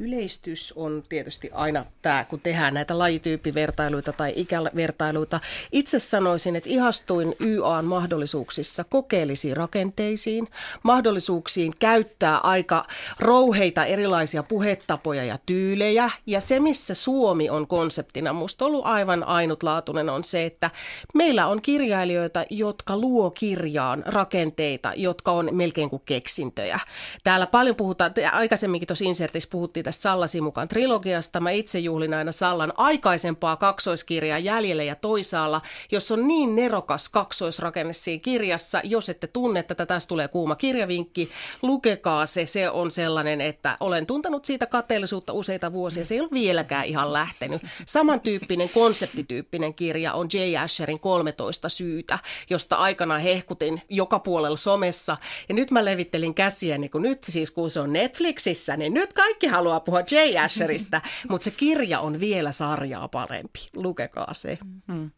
[0.00, 5.40] Yleistys on tietysti aina tämä, kun tehdään näitä lajityyppivertailuita tai ikävertailuita.
[5.72, 10.48] Itse sanoisin, että ihastuin YAn mahdollisuuksissa kokeellisiin rakenteisiin,
[10.82, 12.86] mahdollisuuksiin käyttää aika
[13.18, 16.10] rouheita erilaisia puhetapoja ja tyylejä.
[16.26, 20.70] Ja se, missä Suomi on konseptina, musta ollut aivan ainutlaatuinen, on se, että
[21.14, 26.80] meillä on kirjailijoita, jotka luo kirjaan rakenteita, jotka on melkein kuin keksintöjä.
[27.24, 31.40] Täällä paljon puhutaan, aikaisemminkin tuossa insertissä puhuttiin tästä Sallasin mukaan trilogiasta.
[31.40, 35.60] Mä itse juhlin aina Sallan aikaisempaa kaksoiskirjaa jäljellä ja toisaalla,
[35.92, 38.80] jos on niin nerokas kaksoisrakenne siinä kirjassa.
[38.84, 41.30] Jos ette tunne tätä, tästä tulee kuuma kirjavinkki,
[41.62, 42.46] lukekaa se.
[42.46, 46.04] Se on sellainen, että olen tuntenut siitä kateellisuutta useita vuosia.
[46.04, 47.62] Se ei ole vieläkään ihan lähtenyt.
[47.86, 50.58] Samantyyppinen konseptityyppinen kirja on J.
[50.58, 52.18] Asherin 13 syytä,
[52.50, 55.16] josta aikana hehkutin joka puolella somessa.
[55.48, 59.12] Ja nyt mä levittelin käsiä, niin kun nyt siis kun se on Netflixissä, niin nyt
[59.12, 60.38] kaikki haluaa haluaa puhua J.
[60.38, 63.68] Asherista, mutta se kirja on vielä sarjaa parempi.
[63.76, 64.58] Lukekaa se.
[64.92, 65.10] Hmm.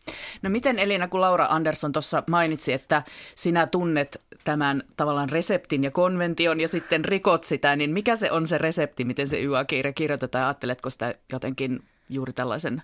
[0.42, 3.02] No miten Elina, kun Laura Andersson tuossa mainitsi, että
[3.36, 8.46] sinä tunnet tämän tavallaan reseptin ja konvention ja sitten rikot sitä, niin mikä se on
[8.46, 10.44] se resepti, miten se YA-kirja kirjoitetaan?
[10.44, 12.82] Ajatteletko sitä jotenkin juuri tällaisen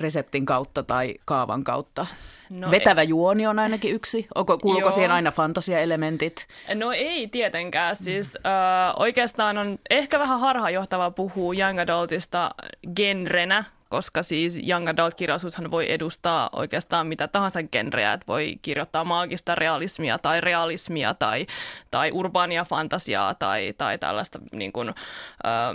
[0.00, 2.06] reseptin kautta tai kaavan kautta?
[2.50, 3.08] No Vetävä ei.
[3.08, 4.26] juoni on ainakin yksi.
[4.34, 4.94] Onko, kuuluuko Joo.
[4.94, 6.46] siihen aina fantasiaelementit?
[6.74, 7.96] No ei tietenkään.
[7.96, 12.50] Siis äh, oikeastaan on ehkä vähän harhaanjohtava puhua young adultista
[12.96, 19.54] genrenä, koska siis young adult-kirjallisuushan voi edustaa oikeastaan mitä tahansa genreä, että voi kirjoittaa maagista
[19.54, 21.46] realismia tai realismia tai,
[21.90, 24.92] tai urbaania fantasiaa tai, tai tällaista niin kuin, ä,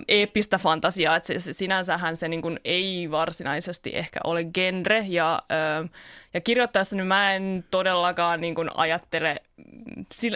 [0.07, 5.05] eeppistä fantasiaa, että se, se, sinänsähän se niin kuin, ei varsinaisesti ehkä ole genre.
[5.07, 5.87] Ja, ä,
[6.33, 9.41] ja kirjoittaessa niin mä en todellakaan niin kuin, ajattele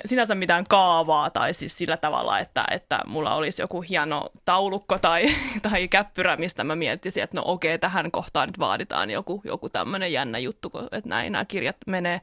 [0.06, 5.26] sinänsä mitään kaavaa tai siis sillä tavalla, että, että mulla olisi joku hieno taulukko tai,
[5.70, 10.14] tai käppyrä, mistä mä miettisin, että no okei, tähän kohtaan nyt vaaditaan joku, joku tämmöinen
[10.14, 12.22] jännä juttu, että näin nämä kirjat menee.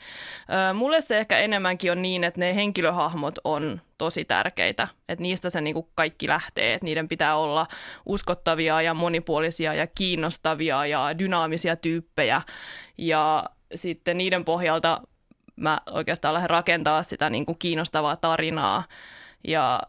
[0.74, 5.60] Mulle se ehkä enemmänkin on niin, että ne henkilöhahmot on tosi tärkeitä, että niistä se
[5.60, 7.66] niin kuin kaikki lähtee, että niiden pitää olla
[8.06, 12.42] uskottavia ja monipuolisia ja kiinnostavia ja dynaamisia tyyppejä
[12.98, 15.00] ja sitten niiden pohjalta
[15.60, 18.84] mä oikeastaan lähden rakentaa sitä niin kuin kiinnostavaa tarinaa.
[19.44, 19.80] Ja,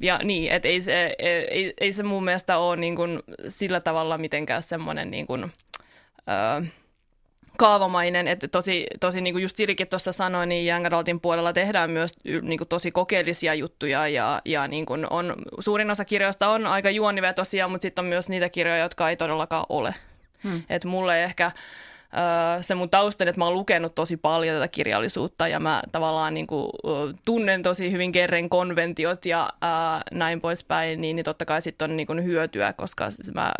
[0.00, 4.18] ja niin, että ei se, ei, ei se mun mielestä ole niin kuin sillä tavalla
[4.18, 5.52] mitenkään semmoinen niin kuin,
[6.28, 6.62] öö,
[7.56, 11.90] kaavamainen, että tosi, tosi niin kuin just Sirikin tuossa sanoi, niin Young Adultin puolella tehdään
[11.90, 12.12] myös
[12.42, 16.90] niin kuin tosi kokeellisia juttuja ja, ja niin kuin on, suurin osa kirjoista on aika
[16.90, 19.94] juonivetosia, mutta sitten on myös niitä kirjoja, jotka ei todellakaan ole.
[20.42, 20.62] Hmm.
[20.68, 21.52] Et mulle ehkä
[22.60, 26.46] se mun taustani, että mä oon lukenut tosi paljon tätä kirjallisuutta ja mä tavallaan niin
[26.46, 26.70] kuin,
[27.24, 31.96] tunnen tosi hyvin Gerren konventiot ja ää, näin poispäin, niin, niin totta kai sitten on
[31.96, 33.52] niin kuin hyötyä, koska mä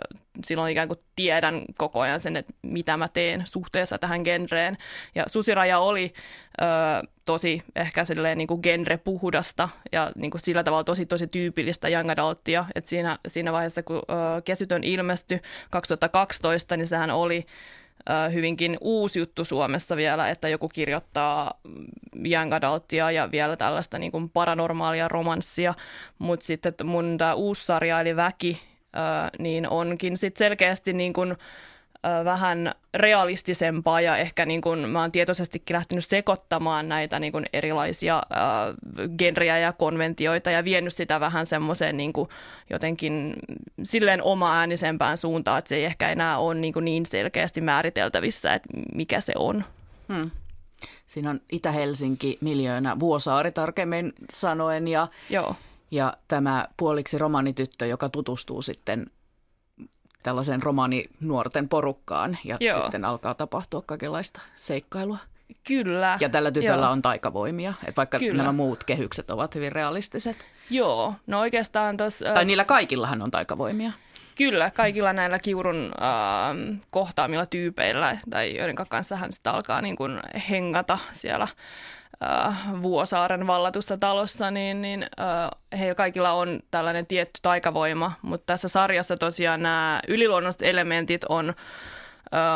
[0.44, 4.78] silloin ikään kuin tiedän koko ajan sen, että mitä mä teen suhteessa tähän genreen.
[5.14, 6.12] Ja Susiraja oli
[6.62, 6.64] ö,
[7.24, 12.10] tosi ehkä silleen niin kuin genre-puhdasta ja niin kuin sillä tavalla tosi tosi tyypillistä young
[12.10, 12.64] adultia.
[12.74, 17.46] Et siinä, siinä vaiheessa, kun ö, Kesytön ilmestyi 2012, niin sehän oli
[18.32, 21.60] hyvinkin uusi juttu Suomessa vielä, että joku kirjoittaa
[22.30, 25.74] young adultia ja vielä tällaista niin kuin paranormaalia romanssia,
[26.18, 28.60] mutta sitten mun tämä uusi sarja eli Väki,
[29.38, 31.36] niin onkin sitten selkeästi niin kuin,
[32.24, 38.16] vähän realistisempaa ja ehkä niin kuin mä oon tietoisestikin lähtenyt sekoittamaan näitä niin kuin erilaisia
[38.16, 42.28] äh, genrejä ja konventioita ja vienyt sitä vähän semmoiseen niin kuin
[42.70, 43.34] jotenkin
[43.82, 48.54] silleen oma äänisempään suuntaan, että se ei ehkä enää ole niin, kuin niin selkeästi määriteltävissä,
[48.54, 49.64] että mikä se on.
[50.12, 50.30] Hmm.
[51.06, 55.56] Siinä on Itä-Helsinki miljoona, Vuosaari tarkemmin sanoen ja, Joo.
[55.90, 59.06] ja tämä puoliksi romanityttö, joka tutustuu sitten
[60.22, 62.82] tällaiseen romani-nuorten porukkaan ja Joo.
[62.82, 65.18] sitten alkaa tapahtua kaikenlaista seikkailua.
[65.66, 66.18] Kyllä.
[66.20, 66.92] Ja tällä tytöllä Joo.
[66.92, 68.42] on taikavoimia, että vaikka Kyllä.
[68.42, 70.46] nämä muut kehykset ovat hyvin realistiset.
[70.70, 72.34] Joo, no oikeastaan tuossa...
[72.34, 73.92] Tai niillä kaikillahan on taikavoimia.
[74.34, 80.20] Kyllä, kaikilla näillä kiurun äh, kohtaamilla tyypeillä, tai joiden kanssa hän sitten alkaa niin kuin
[80.50, 81.48] hengata siellä
[82.22, 88.68] äh, Vuosaaren vallatussa talossa, niin, niin äh, heillä kaikilla on tällainen tietty taikavoima, mutta tässä
[88.68, 91.54] sarjassa tosiaan nämä yliluonnolliset elementit on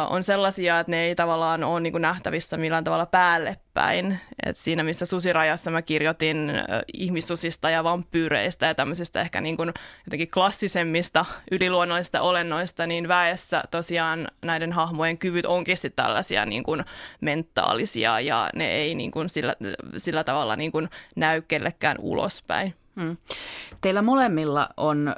[0.09, 4.21] on sellaisia, että ne ei tavallaan ole niin nähtävissä millään tavalla päälle päin.
[4.47, 6.53] Et siinä, missä susirajassa mä kirjoitin
[6.95, 9.73] ihmissusista ja vampyyreistä ja tämmöisistä ehkä niin kuin
[10.07, 16.85] jotenkin klassisemmista yliluonnollisista olennoista, niin väessä tosiaan näiden hahmojen kyvyt onkin sitten tällaisia niin kuin
[17.21, 19.55] mentaalisia ja ne ei niin kuin sillä,
[19.97, 22.75] sillä tavalla niin kuin näy kellekään ulospäin.
[23.01, 23.17] Hmm.
[23.81, 25.15] Teillä molemmilla on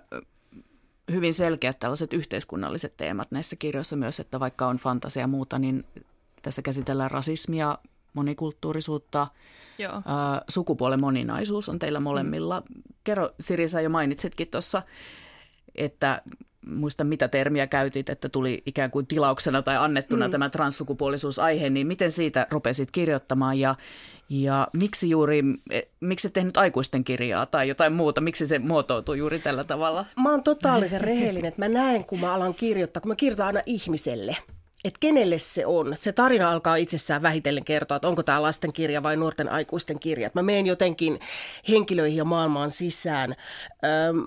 [1.13, 5.85] hyvin selkeät tällaiset yhteiskunnalliset teemat näissä kirjoissa myös, että vaikka on fantasia ja muuta, niin
[6.43, 7.79] tässä käsitellään rasismia,
[8.15, 9.27] monikulttuurisuutta,
[9.79, 9.93] Joo.
[9.93, 12.61] Ää, sukupuolen moninaisuus on teillä molemmilla.
[12.61, 12.83] Mm.
[13.05, 14.83] Kerro, Siri, sä jo mainitsitkin tuossa,
[15.75, 16.23] että
[16.75, 20.31] muista mitä termiä käytit, että tuli ikään kuin tilauksena tai annettuna mm.
[20.31, 23.75] tämä transsukupuolisuusaihe, niin miten siitä rupesit kirjoittamaan ja,
[24.29, 29.15] ja miksi juuri, e, miksi et tehnyt aikuisten kirjaa tai jotain muuta, miksi se muotoutuu
[29.15, 30.07] juuri tällä tavalla?
[30.23, 33.61] Mä oon totaalisen rehellinen, että mä näen kun mä alan kirjoittaa, kun mä kirjoitan aina
[33.67, 34.37] ihmiselle–
[34.85, 35.97] että kenelle se on.
[35.97, 40.31] Se tarina alkaa itsessään vähitellen kertoa, että onko tämä lastenkirja vai nuorten aikuisten kirja.
[40.35, 41.21] Mä menen jotenkin
[41.69, 43.37] henkilöihin ja maailmaan sisään.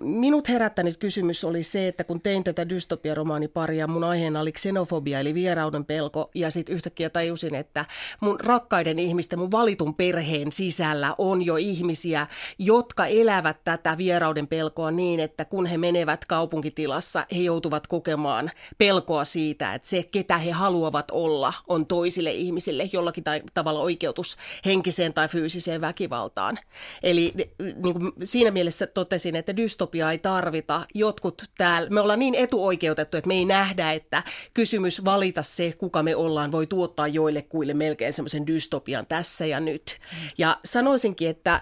[0.02, 5.34] Minut herättänyt kysymys oli se, että kun tein tätä dystopiaromaaniparia, mun aiheena oli xenofobia eli
[5.34, 6.32] vierauden pelko.
[6.36, 7.86] Ja sitten yhtäkkiä tajusin, että
[8.22, 12.28] mun rakkaiden ihmisten, mun valitun perheen sisällä on jo ihmisiä,
[12.60, 19.26] jotka elävät tätä vierauden pelkoa niin, että kun he menevät kaupunkitilassa, he joutuvat kokemaan pelkoa
[19.26, 25.14] siitä, että se, ketä he haluavat olla, on toisille ihmisille jollakin tai tavalla oikeutus henkiseen
[25.14, 26.60] tai fyysiseen väkivaltaan.
[27.04, 30.86] Eli niin kuin siinä mielessä totesin, että dystopia ei tarvita.
[30.94, 34.24] Jotkut täällä, me ollaan niin etuoikeutettu, että me ei nähdä, että
[34.54, 40.00] kysymys valita se, kuka me ollaan, voi tuottaa joillekuille melkein semmoisen dystopian tässä ja nyt.
[40.38, 41.62] Ja sanoisinkin, että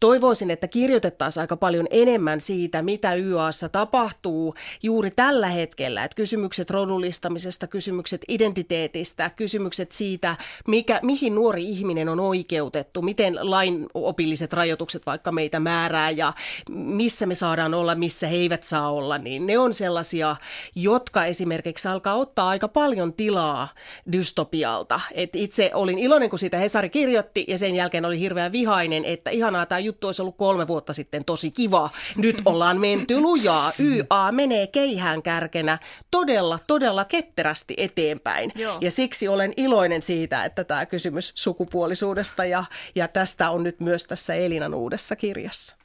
[0.00, 6.04] toivoisin, että kirjoitettaisiin aika paljon enemmän siitä, mitä YAssa tapahtuu juuri tällä hetkellä.
[6.04, 10.36] Että kysymykset rodullistamisesta, kysymykset identiteetistä, kysymykset siitä,
[10.68, 16.32] mikä, mihin nuori ihminen on oikeutettu, miten lainopilliset rajoitukset vaikka meitä määrää ja
[16.70, 20.36] missä me saadaan olla, missä he eivät saa olla, niin ne on sellaisia,
[20.74, 23.68] jotka esimerkiksi alkaa ottaa aika paljon tilaa
[24.12, 25.00] dystopialta.
[25.12, 29.30] Et itse olin iloinen, kun siitä Hesari kirjoitti ja sen jälkeen oli hirveän vihainen, että
[29.30, 31.90] ihanaa tämä juttu olisi ollut kolme vuotta sitten tosi kiva.
[32.16, 33.72] Nyt ollaan menty lujaa.
[33.78, 35.78] YA menee keihään kärkenä
[36.10, 37.04] todella, todella
[37.44, 38.52] ketterästi eteenpäin.
[38.54, 38.78] Joo.
[38.80, 44.04] Ja siksi olen iloinen siitä, että tämä kysymys sukupuolisuudesta ja, ja tästä on nyt myös
[44.04, 45.76] tässä Elinan uudessa kirjassa.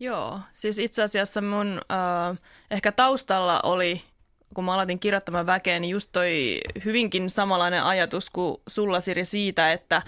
[0.00, 2.38] Joo, siis itse asiassa mun äh,
[2.70, 4.02] ehkä taustalla oli
[4.54, 9.72] kun mä aloitin kirjoittamaan väkeä, niin just toi hyvinkin samanlainen ajatus kuin sulla Siri siitä,
[9.72, 10.02] että,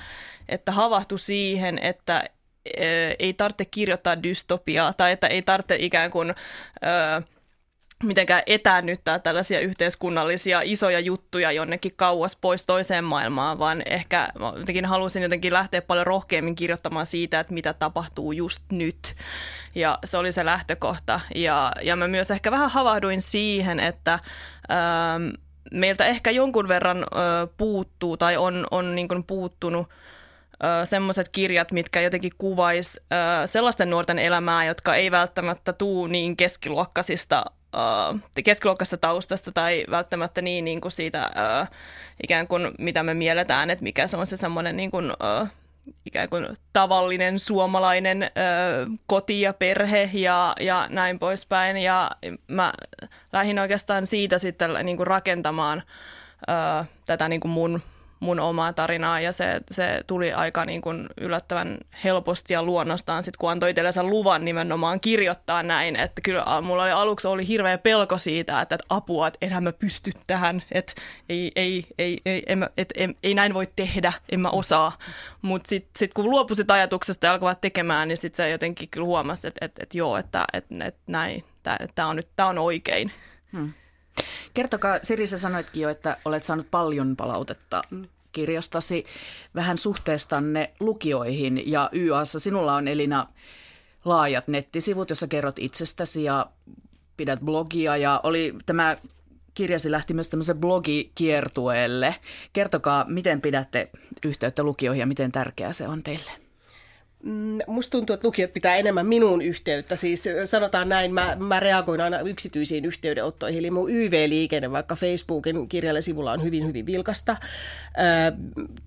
[0.49, 2.25] että havahtui siihen, että
[3.19, 6.31] ei tarvitse kirjoittaa dystopiaa tai että ei tarvitse ikään kuin...
[6.31, 7.23] Ö,
[8.05, 14.29] mitenkään etäännyttää tällaisia yhteiskunnallisia isoja juttuja jonnekin kauas pois toiseen maailmaan, vaan ehkä
[14.59, 19.15] jotenkin halusin jotenkin lähteä paljon rohkeammin kirjoittamaan siitä, että mitä tapahtuu just nyt.
[19.75, 21.21] Ja se oli se lähtökohta.
[21.35, 25.29] Ja, ja mä myös ehkä vähän havahduin siihen, että ähm,
[25.73, 29.89] meiltä ehkä jonkun verran äh, puuttuu tai on, on niin kuin puuttunut
[30.85, 33.01] semmoiset kirjat, mitkä jotenkin kuvais
[33.43, 37.45] ö, sellaisten nuorten elämää, jotka ei välttämättä tuu niin keskiluokkaisista
[37.77, 41.69] uh, keskiluokkaista taustasta tai välttämättä niin, niin kuin siitä uh,
[42.23, 45.49] ikään kuin mitä me mielletään, että mikä se on se semmoinen niin kuin, uh,
[46.07, 48.29] ikään kuin tavallinen suomalainen ö,
[49.07, 51.77] koti ja perhe ja, ja näin poispäin.
[51.77, 52.11] Ja
[52.49, 52.73] mä
[53.33, 55.83] lähdin oikeastaan siitä sitten niin kuin rakentamaan
[56.49, 57.83] ö, tätä niin kuin mun
[58.21, 63.39] mun omaa tarinaa ja se, se tuli aika niin kuin yllättävän helposti ja luonnostaan sitten,
[63.39, 68.19] kun antoi itsellensä luvan nimenomaan kirjoittaa näin, että kyllä mulla oli aluksi oli hirveä pelko
[68.19, 70.93] siitä, että, että apua, että enhän mä pysty tähän, että
[71.29, 74.99] ei, ei, ei, ei, ei, et, ei, ei näin voi tehdä, en mä osaa,
[75.43, 79.49] mutta sitten sit, kun luopusit ajatuksesta ja alkoivat tekemään, niin sitten se jotenkin kyllä huomasi,
[79.49, 81.45] että, että, että joo, että, että, että näin,
[81.95, 83.11] tämä on nyt tämä on oikein.
[83.53, 83.73] Hmm.
[84.55, 87.83] Kertokaa, Siri, sä sanoitkin jo, että olet saanut paljon palautetta
[88.33, 89.05] kirjastasi
[89.55, 93.27] vähän suhteestanne lukioihin ja YAssa sinulla on Elina
[94.05, 96.47] laajat nettisivut, jossa kerrot itsestäsi ja
[97.17, 98.97] pidät blogia ja oli tämä
[99.55, 102.15] kirjasi lähti myös tämmöisen blogikiertueelle.
[102.53, 103.91] Kertokaa, miten pidätte
[104.25, 106.46] yhteyttä lukioihin ja miten tärkeää se on teille?
[107.27, 109.97] Mm, musta tuntuu, että lukijat pitää enemmän minun yhteyttä.
[109.97, 113.59] Siis sanotaan näin, mä, mä reagoin aina yksityisiin yhteydenottoihin.
[113.59, 117.37] Eli mun YV-liikenne vaikka Facebookin kirjalle sivulla on hyvin, hyvin vilkasta.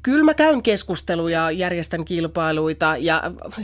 [0.03, 3.23] kyllä mä käyn keskusteluja, järjestän kilpailuita ja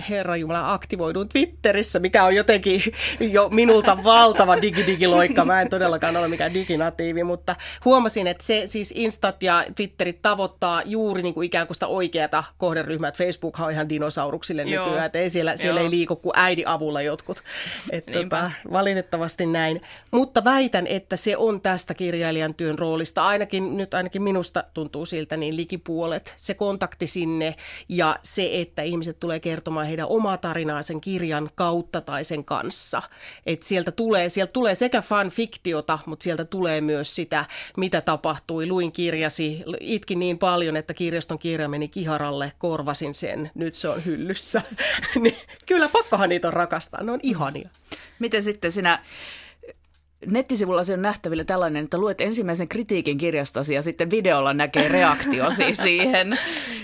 [0.09, 2.81] herra Jumala aktivoidun Twitterissä, mikä on jotenkin
[3.19, 5.45] jo minulta valtava digidigiloikka.
[5.45, 10.81] Mä en todellakaan ole mikään diginatiivi, mutta huomasin, että se siis Instat ja Twitterit tavoittaa
[10.85, 13.11] juuri niin kuin ikään kuin sitä oikeata kohderyhmää.
[13.11, 14.85] Facebook on ihan dinosauruksille Joo.
[14.85, 17.43] nykyään, että ei siellä, siellä ei liiku kuin äidin avulla jotkut.
[17.91, 19.81] Et tota, valitettavasti näin.
[20.11, 25.37] Mutta väitän, että se on tästä kirjailijan työn roolista, ainakin nyt ainakin minusta tuntuu siltä,
[25.37, 26.33] niin likipuolet.
[26.37, 27.55] Se kontakti sinne
[27.89, 33.01] ja se, että ihmiset tulee kertomaan heidän omaa tarinaa sen kirjan kautta tai sen kanssa.
[33.45, 37.45] Et sieltä tulee, sieltä tulee sekä fanfiktiota, mutta sieltä tulee myös sitä,
[37.77, 38.67] mitä tapahtui.
[38.67, 44.05] Luin kirjasi, itkin niin paljon, että kirjaston kirja meni kiharalle, korvasin sen, nyt se on
[44.05, 44.75] hyllyssä kanssa.
[45.23, 47.69] niin kyllä pakkohan niitä on rakastaa, ne on ihania.
[48.19, 48.99] Miten sitten sinä
[50.25, 55.75] nettisivulla se on nähtävillä tällainen, että luet ensimmäisen kritiikin kirjastasi ja sitten videolla näkee reaktiosi
[55.83, 56.37] siihen.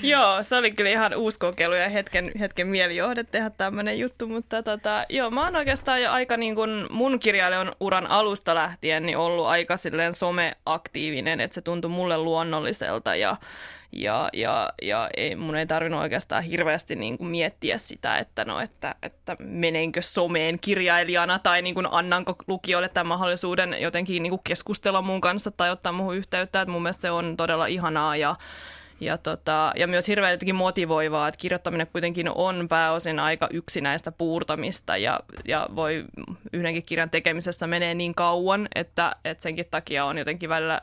[0.03, 4.63] joo, se oli kyllä ihan uusi kokeilu ja hetken, hetken mielijohde tehdä tämmöinen juttu, mutta
[4.63, 9.17] tota, joo, mä oon oikeastaan jo aika niin kuin mun kirjailijan uran alusta lähtien niin
[9.17, 13.37] ollut aika silleen someaktiivinen, että se tuntui mulle luonnolliselta ja
[13.91, 18.59] ja, ja, ja ei, mun ei tarvinnut oikeastaan hirveästi niin kuin miettiä sitä, että, no,
[18.59, 24.41] että, että menenkö someen kirjailijana tai niin kuin annanko lukijoille tämän mahdollisuuden jotenkin niin kuin
[24.43, 26.61] keskustella mun kanssa tai ottaa muuhun yhteyttä.
[26.61, 28.35] Että mun mielestä se on todella ihanaa ja,
[28.99, 35.19] ja, tota, ja myös hirveän motivoivaa, että kirjoittaminen kuitenkin on pääosin aika yksinäistä puurtamista ja,
[35.45, 36.05] ja voi
[36.53, 40.81] yhdenkin kirjan tekemisessä menee niin kauan, että, että senkin takia on jotenkin välillä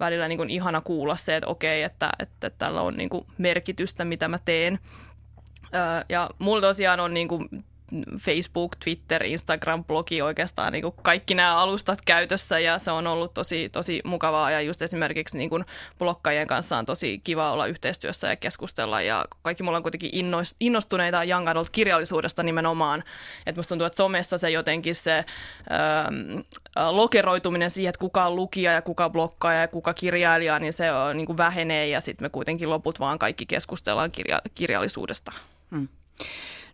[0.00, 4.04] välillä niin kuin ihana kuulla se, että okei, että, että, tällä on niin kuin merkitystä,
[4.04, 4.78] mitä mä teen.
[6.08, 7.48] Ja mulla tosiaan on niin kuin
[8.18, 13.34] Facebook, Twitter, Instagram, blogi oikeastaan niin kuin kaikki nämä alustat käytössä ja se on ollut
[13.34, 15.64] tosi, tosi mukavaa ja just esimerkiksi niin kuin
[15.98, 20.10] blokkaajien kanssa on tosi kiva olla yhteistyössä ja keskustella ja kaikki mulla on kuitenkin
[20.60, 23.04] innostuneita young adult kirjallisuudesta nimenomaan,
[23.46, 26.40] että musta tuntuu, että somessa se jotenkin se ähm,
[26.90, 31.16] lokeroituminen siihen, että kuka on lukija ja kuka blokkaaja ja kuka kirjailija, niin se on,
[31.16, 35.32] niin kuin vähenee ja sitten me kuitenkin loput vaan kaikki keskustellaan kirja, kirjallisuudesta.
[35.70, 35.88] Hmm.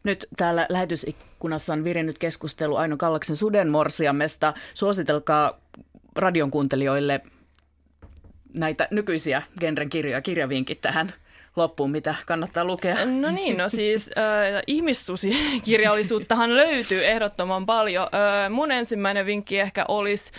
[0.05, 4.55] Nyt täällä lähetysikkunassa on virinnyt keskustelu Aino Kallaksen sudenmorsiamesta.
[4.74, 5.61] Suositelkaa
[6.16, 7.20] radion kuuntelijoille
[8.55, 11.12] näitä nykyisiä genren kirjoja, kirjavinkit tähän
[11.57, 12.96] loppuun, mitä kannattaa lukea?
[13.05, 18.05] No niin, no siis äh, ihmissusikirjallisuuttahan löytyy ehdottoman paljon.
[18.05, 20.32] Äh, mun ensimmäinen vinkki ehkä olisi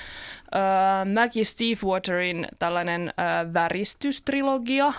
[0.55, 4.93] äh, Maggie Stevewaterin tällainen äh, väristystrilogia,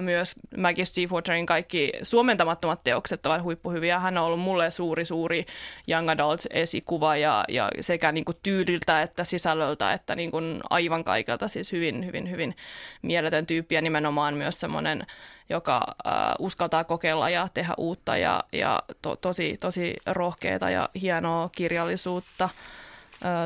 [0.00, 3.98] myös Maggie Seawaterin kaikki suomentamattomat teokset ovat huippuhyviä.
[3.98, 5.46] Hän on ollut mulle suuri, suuri
[5.88, 11.04] young adult esikuva ja, ja sekä niin kuin tyyliltä että sisällöltä että niin kuin aivan
[11.04, 11.48] kaikelta.
[11.48, 12.56] Siis hyvin, hyvin, hyvin
[13.02, 15.06] mieletön tyyppi ja nimenomaan myös semmoinen,
[15.48, 21.50] joka äh, uskaltaa kokeilla ja tehdä uutta ja, ja to, tosi, tosi rohkeata ja hienoa
[21.56, 22.48] kirjallisuutta.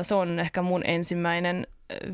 [0.01, 1.67] Se on ehkä mun ensimmäinen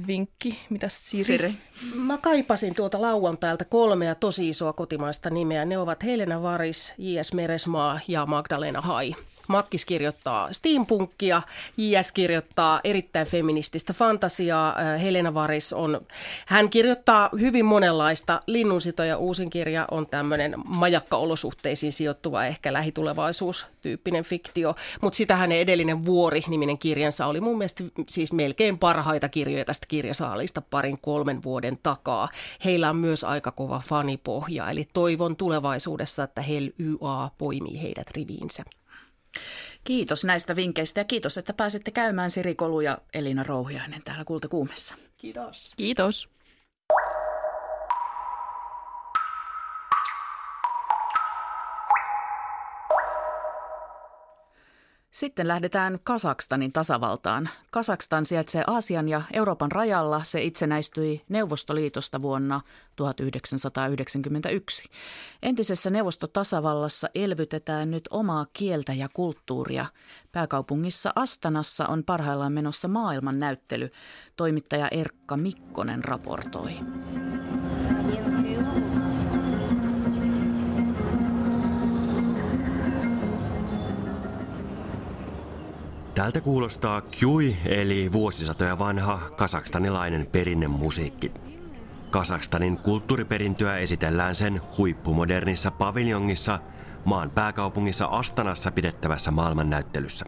[0.08, 0.60] vinkki.
[0.70, 1.24] Mitä Siri?
[1.24, 1.54] Siri?
[1.96, 5.66] Mä kaipasin tuolta lauantailta kolmea tosi isoa kotimaista nimeä.
[5.66, 7.34] Ne ovat Helena Varis, J.S.
[7.34, 9.16] Meresmaa ja Magdalena Hai.
[9.52, 11.42] Makkis kirjoittaa steampunkkia,
[11.78, 12.12] J.S.
[12.12, 16.02] kirjoittaa erittäin feminististä fantasiaa, äh, Helena Varis on,
[16.46, 18.42] hän kirjoittaa hyvin monenlaista.
[18.48, 26.06] Linnunsito ja uusin kirja on tämmöinen majakka-olosuhteisiin sijoittuva ehkä lähitulevaisuustyyppinen fiktio, mutta sitä hänen edellinen
[26.06, 32.28] Vuori-niminen kirjansa oli mun mielestä siis melkein parhaita kirjoja tästä kirjasaalista parin kolmen vuoden takaa.
[32.66, 38.64] Heillä on myös aika kova fanipohja, eli toivon tulevaisuudessa, että Hel YA poimii heidät riviinsä.
[39.84, 44.96] Kiitos näistä vinkkeistä ja kiitos, että pääsitte käymään Siri Kolu ja Elina Rouhiainen täällä Kultakuumessa.
[45.18, 45.74] Kiitos.
[45.78, 46.30] Kiitos.
[55.12, 57.50] Sitten lähdetään Kasakstanin tasavaltaan.
[57.72, 60.24] Kasakstan sijaitsee Aasian ja Euroopan rajalla.
[60.24, 62.62] Se itsenäistyi Neuvostoliitosta vuonna
[62.96, 64.90] 1991.
[65.44, 69.86] Entisessä neuvostotasavallassa elvytetään nyt omaa kieltä ja kulttuuria.
[70.32, 73.90] Pääkaupungissa Astanassa on parhaillaan menossa maailman näyttely.
[74.36, 76.72] Toimittaja Erkka Mikkonen raportoi.
[86.22, 91.32] Tältä kuulostaa Kyui eli vuosisatoja vanha kasakstanilainen perinnemusiikki.
[92.10, 96.60] Kasakstanin kulttuuriperintöä esitellään sen huippumodernissa paviljongissa
[97.06, 100.26] maan pääkaupungissa Astanassa pidettävässä maailmannäyttelyssä.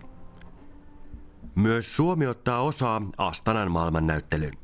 [1.56, 4.58] Myös Suomi ottaa osaa Astanan maailmannäyttelyyn.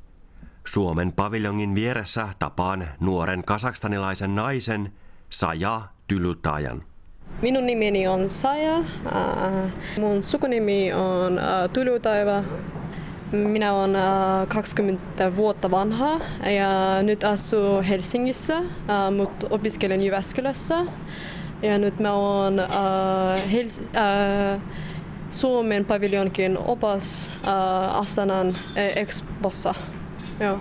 [0.66, 4.94] Suomen paviljongin vieressä tapaan nuoren kasakstanilaisen naisen
[5.30, 6.89] Saja Tylutajan.
[7.42, 8.78] Minun nimeni on Saja.
[8.78, 12.44] Äh, mun sukunimi on äh, Tulutaiva.
[13.32, 13.98] Minä olen
[14.48, 18.62] 20 äh, vuotta vanha ja nyt asun Helsingissä,
[19.18, 20.86] mutta opiskelen Jyväskylässä.
[21.62, 22.54] Ja nyt mä oon
[25.30, 27.32] Suomen paviljonkin opas
[27.94, 29.76] Astanan Expossa.
[30.40, 30.60] Joo.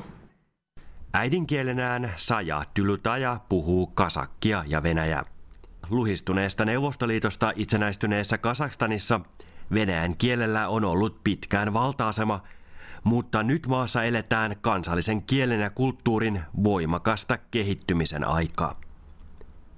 [1.12, 5.37] Äidinkielenään Saja Tylutaja puhuu kasakkia ja venäjää
[5.89, 9.19] Luhistuneesta Neuvostoliitosta itsenäistyneessä Kasakstanissa
[9.73, 12.43] Venäjän kielellä on ollut pitkään valta-asema,
[13.03, 18.79] mutta nyt maassa eletään kansallisen kielen ja kulttuurin voimakasta kehittymisen aikaa.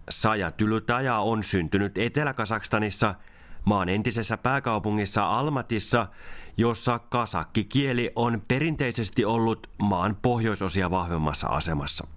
[0.10, 3.16] Saja Tylytaja on syntynyt Etelä-Kasakstanissa,
[3.66, 6.08] maan entisessä pääkaupungissa Almatissa,
[6.58, 12.08] jossa kasakkikieli on perinteisesti ollut maan pohjoisosia vahvemmassa asemassa.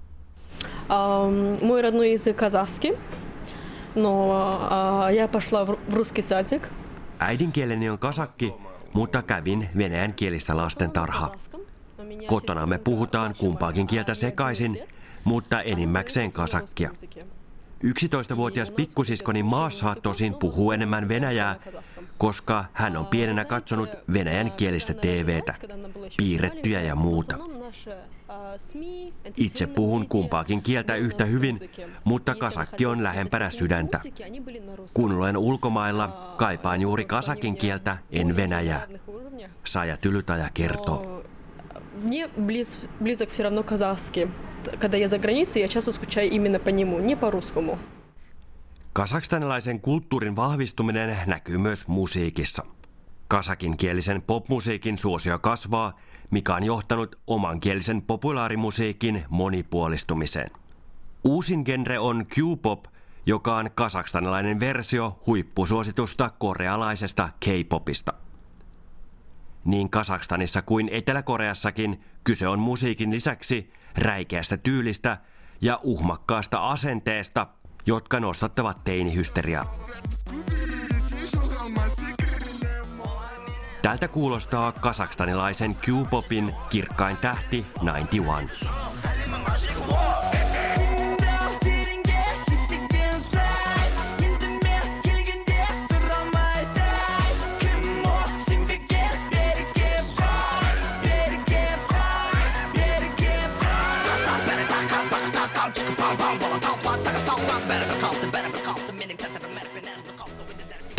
[0.90, 2.96] Um, мой родной язык казахский
[3.94, 6.68] но я пошла в русский садик.
[7.18, 8.54] Äidinkieleni on kasakki,
[8.92, 11.34] mutta kävin venäjänkielistä lastentarhaa.
[12.26, 14.78] Kotona me puhutaan kumpaakin kieltä sekaisin,
[15.24, 16.90] mutta enimmäkseen kasakkia.
[17.84, 21.56] 11-vuotias pikkusiskoni Maassa tosin puhuu enemmän venäjää,
[22.18, 25.54] koska hän on pienenä katsonut venäjän kielistä TVtä,
[26.16, 27.36] piirrettyjä ja muuta.
[29.36, 31.56] Itse puhun kumpaakin kieltä yhtä hyvin,
[32.04, 34.00] mutta kasakki on lähempänä sydäntä.
[34.94, 38.86] Kun olen ulkomailla, kaipaan juuri kasakin kieltä, en venäjää.
[39.64, 41.22] Saja Tylytaja kertoo.
[42.02, 44.28] мне близ, близок все равно казахский.
[44.80, 47.78] Когда я за границей, я часто скучаю именно по нему, не по-русскому.
[48.92, 52.62] Kasakstanilaisen kulttuurin vahvistuminen näkyy myös musiikissa.
[53.28, 55.98] Kasakinkielisen popmusiikin suosio kasvaa,
[56.33, 60.51] mikä on johtanut omankielisen populaarimusiikin monipuolistumiseen.
[61.23, 62.85] Uusin genre on Q-pop,
[63.25, 68.13] joka on kasakstanilainen versio huippusuositusta korealaisesta K-popista.
[69.65, 75.17] Niin Kasakstanissa kuin Etelä-Koreassakin kyse on musiikin lisäksi räikeästä tyylistä
[75.61, 77.47] ja uhmakkaasta asenteesta,
[77.85, 79.75] jotka nostattavat teinihysteriaa.
[83.83, 88.65] Tältä kuulostaa kasakstanilaisen Q-popin kirkkain tähti 91.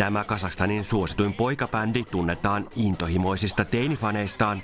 [0.05, 4.61] Tämä Kasakstanin suosituin poikabändi tunnetaan intohimoisista teinifaneistaan,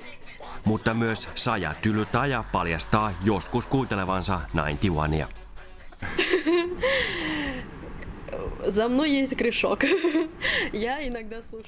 [0.66, 5.26] mutta myös Saja Tylytaja paljastaa joskus kuuntelevansa 91.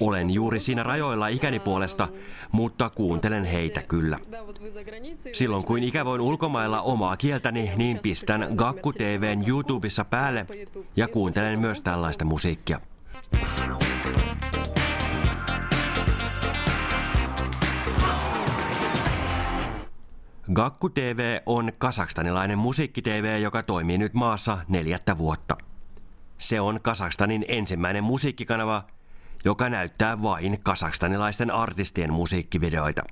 [0.00, 2.08] Olen juuri siinä rajoilla ikäni puolesta,
[2.52, 4.18] mutta kuuntelen heitä kyllä.
[5.32, 10.46] Silloin kun ikävoin ulkomailla omaa kieltäni, niin pistän Gakku TVn YouTubessa päälle
[10.96, 12.80] ja kuuntelen myös tällaista musiikkia.
[20.52, 25.56] Gakku TV on kasakstanilainen musiikki-TV, joka toimii nyt maassa neljättä vuotta.
[26.38, 28.84] Se on Kasakstanin ensimmäinen musiikkikanava,
[29.44, 33.02] joka näyttää vain kasakstanilaisten artistien musiikkivideoita.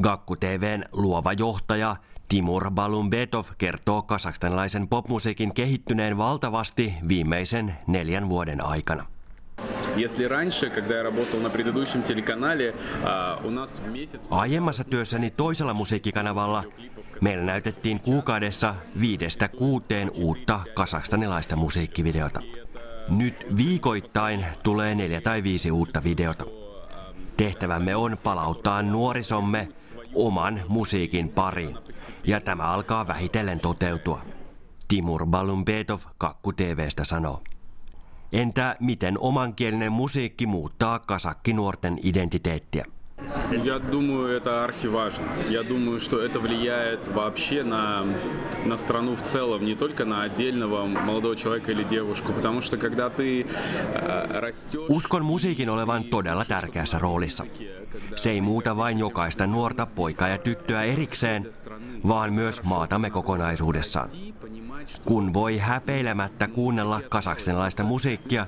[0.00, 1.96] Gakku TVn luova johtaja
[2.28, 9.06] Timur Balumbetov kertoo kasakstanilaisen popmusiikin kehittyneen valtavasti viimeisen neljän vuoden aikana.
[14.30, 16.64] Aiemmassa työssäni toisella musiikkikanavalla
[17.20, 22.40] meillä näytettiin kuukaudessa viidestä kuuteen uutta kasakstanilaista musiikkivideota.
[23.08, 26.44] Nyt viikoittain tulee neljä tai viisi uutta videota.
[27.36, 29.68] Tehtävämme on palauttaa nuorisomme
[30.26, 31.78] oman musiikin pariin,
[32.24, 34.20] ja tämä alkaa vähitellen toteutua.
[34.88, 37.42] Timur Balumbetov Kakku TVstä sanoo.
[38.32, 42.84] Entä miten omankielinen musiikki muuttaa kasakkinuorten identiteettiä?
[43.63, 45.25] Я думаю, это архиважно.
[45.49, 48.05] Я думаю, что это влияет вообще на,
[48.65, 53.09] на страну в целом, не только на отдельного молодого человека или девушку, потому что когда
[53.09, 54.89] ты э, растешь...
[54.89, 57.45] Uskon musiikin olevan todella tärkeässä roolissa.
[58.15, 61.49] Se ei muuta vain jokaista nuorta poikaa ja tyttöä erikseen,
[62.07, 64.09] vaan myös maatamme kokonaisuudessaan.
[65.05, 68.47] Kun voi häpeilemättä kuunnella kasakstanilaista musiikkia,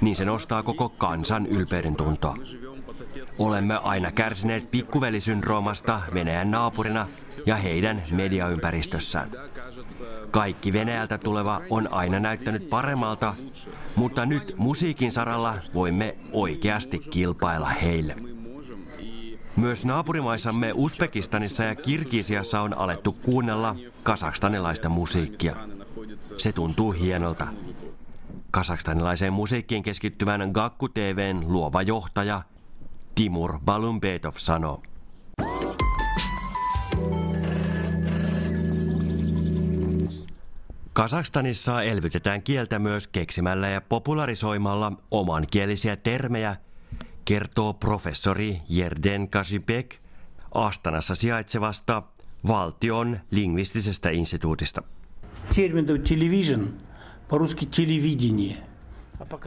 [0.00, 2.36] niin se nostaa koko kansan ylpeyden tuntoa.
[3.39, 7.07] Olemme aina kärsineet pikkuvelisyndroomasta Venäjän naapurina
[7.45, 9.31] ja heidän mediaympäristössään.
[10.31, 13.33] Kaikki Venäjältä tuleva on aina näyttänyt paremmalta,
[13.95, 18.15] mutta nyt musiikin saralla voimme oikeasti kilpailla heille.
[19.55, 25.55] Myös naapurimaissamme Uzbekistanissa ja Kirgisiassa on alettu kuunnella kasakstanilaista musiikkia.
[26.37, 27.47] Se tuntuu hienolta.
[28.51, 32.41] Kasakstanilaiseen musiikkiin keskittyvän Gakku TVn luova johtaja
[33.14, 34.82] Timur Balumbetov sanoo.
[40.92, 46.56] Kasakstanissa elvytetään kieltä myös keksimällä ja popularisoimalla omankielisiä termejä,
[47.24, 49.96] kertoo professori Jerden Kashibek
[50.54, 52.02] Astanassa sijaitsevasta
[52.48, 54.82] valtion lingvistisestä instituutista.
[55.54, 56.76] Termin television,
[57.28, 58.76] по-русски телевидение –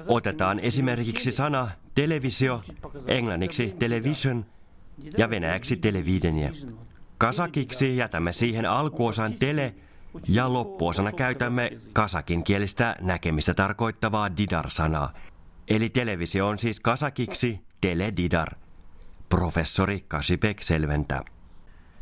[0.08, 2.63] Otetaan esimerkiksi sana televisio,
[3.07, 4.47] englanniksi television
[5.19, 6.53] ja venäjäksi televidenie.
[7.19, 9.75] Kasakiksi jätämme siihen alkuosan tele
[10.29, 15.13] ja loppuosana käytämme kasakin kielistä näkemistä tarkoittavaa didar-sanaa.
[15.69, 18.49] Eli televisio on siis kasakiksi teledidar.
[19.29, 21.23] Professori Kasipek selventää.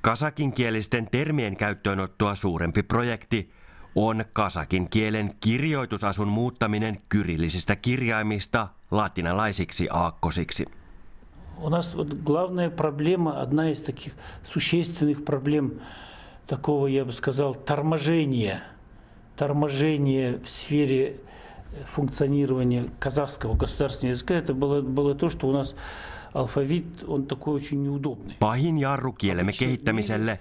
[0.01, 3.53] Kasakin kielisten termien käyttöönottoa suurempi projekti
[3.96, 10.66] on kasakin kielen kirjoitusasun muuttaminen kyrillisistä kirjaimista latinalaisiksi aakkosiksi.
[11.60, 14.14] У нас вот главная проблема, одна из таких
[14.44, 15.72] существенных проблем
[16.48, 18.62] такого, я бы сказал, торможения,
[19.36, 21.16] торможения в сфере
[21.86, 25.74] функционирования казахского государственного языка, это было, было то, что у нас
[28.40, 30.40] Pahin jarru kielemme kehittämiselle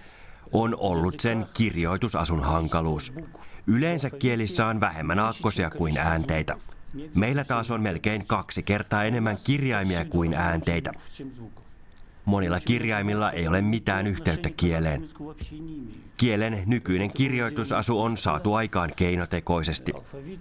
[0.52, 3.14] on ollut sen kirjoitusasun hankaluus.
[3.68, 6.58] Yleensä kielissä on vähemmän aakkosia kuin äänteitä.
[7.16, 10.92] Meillä taas on melkein kaksi kertaa enemmän kirjaimia kuin äänteitä.
[12.26, 15.10] Monilla kirjaimilla ei ole mitään yhteyttä kieleen.
[16.18, 19.92] Kielen nykyinen kirjoitusasu on saatu aikaan keinotekoisesti.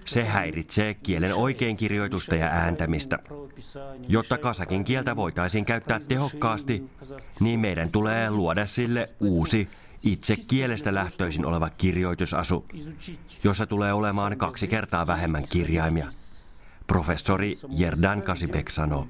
[0.05, 3.19] Se häiritsee kielen oikein kirjoitusta ja ääntämistä.
[4.09, 6.83] Jotta kasakin kieltä voitaisiin käyttää tehokkaasti,
[7.41, 9.69] niin meidän tulee luoda sille uusi,
[10.03, 12.67] itse kielestä lähtöisin oleva kirjoitusasu,
[13.45, 16.07] jossa tulee olemaan kaksi kertaa vähemmän kirjaimia.
[16.87, 19.09] Professori Jerdan Kasipek sanoo.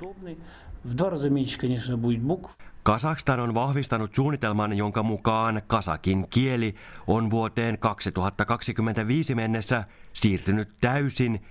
[2.83, 6.75] Kazakstan on vahvistanut suunnitelman, jonka mukaan kasakin kieli
[7.07, 11.43] on vuoteen 2025 mennessä siirtynyt täysin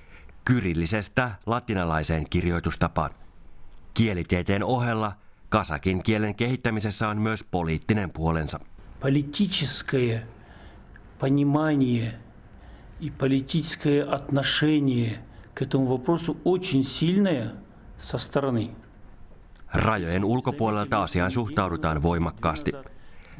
[0.45, 3.11] kyrillisestä latinalaiseen kirjoitustapaan.
[3.93, 5.13] Kielitieteen ohella
[5.49, 8.59] kasakin kielen kehittämisessä on myös poliittinen puolensa
[9.00, 10.26] Политическое
[11.18, 12.18] понимание
[13.00, 15.20] и политическое отношение
[15.54, 17.54] к этому вопросу очень сильное
[17.98, 18.70] со стороны.
[19.74, 22.72] Rajojen ulkopuolelta asiaan suhtaudutaan voimakkaasti.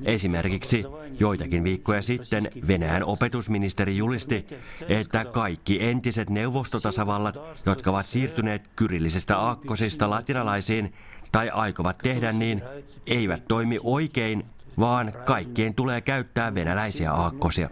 [0.05, 0.85] Esimerkiksi
[1.21, 4.47] joitakin viikkoja sitten Venäjän opetusministeri julisti,
[4.89, 10.93] että kaikki entiset neuvostotasavallat, jotka ovat siirtyneet kyrillisestä aakkosista latinalaisiin
[11.33, 12.63] tai aikovat tehdä niin,
[13.07, 14.45] eivät toimi oikein,
[14.79, 17.69] vaan kaikkien tulee käyttää venäläisiä aakkosia.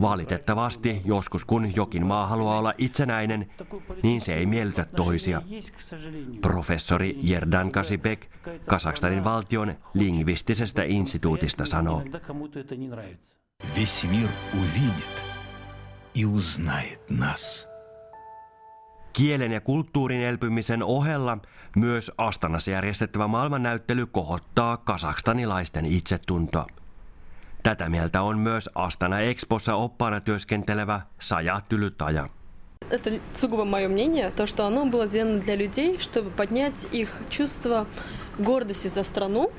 [0.00, 3.50] Valitettavasti joskus kun jokin maa haluaa olla itsenäinen,
[4.02, 5.42] niin se ei miellytä toisia.
[6.40, 8.26] Professori Jerdan Kasipek
[8.66, 12.02] Kasakstanin valtion lingvistisestä instituutista sanoo.
[13.76, 15.24] Весь мир увидит
[16.14, 17.66] и узнает нас.
[19.12, 21.38] Kielen ja kulttuurin elpymisen ohella
[21.76, 26.66] myös Astanassa järjestettävä maailmannäyttely kohottaa kasakstanilaisten itsetuntoa.
[27.62, 32.28] Tätä mieltä on myös Astana Expossa oppaana työskentelevä Saja Tylytaja.
[32.90, 37.86] Это сугубо мое мнение, то, что оно было сделано для людей, чтобы поднять их чувство
[38.44, 39.50] гордости за страну,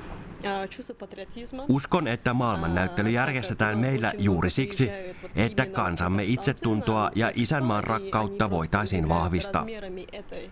[1.70, 4.90] Uskon, että maailmannäyttely järjestetään meillä juuri siksi,
[5.36, 9.66] että kansamme itsetuntoa ja isänmaan rakkautta voitaisiin vahvistaa.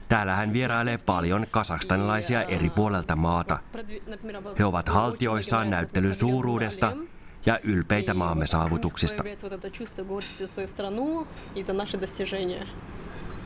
[0.09, 3.59] Täällähän vierailee paljon kasakstanilaisia eri puolelta maata.
[4.59, 6.97] He ovat haltioissaan näyttelyn suuruudesta
[7.45, 9.23] ja ylpeitä maamme saavutuksista.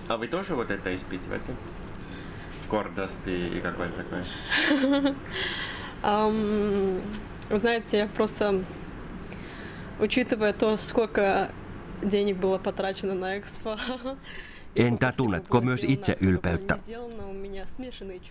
[0.10, 1.54] А вы тоже вот это испытываете?
[2.68, 4.24] Гордость и какой-то такой?
[6.04, 7.02] Um,
[7.50, 8.64] знаете, я просто,
[10.00, 11.52] учитывая то, сколько
[12.02, 13.78] денег было потрачено на экспо,
[14.76, 16.78] Entä tunnetko myös itse ylpeyttä?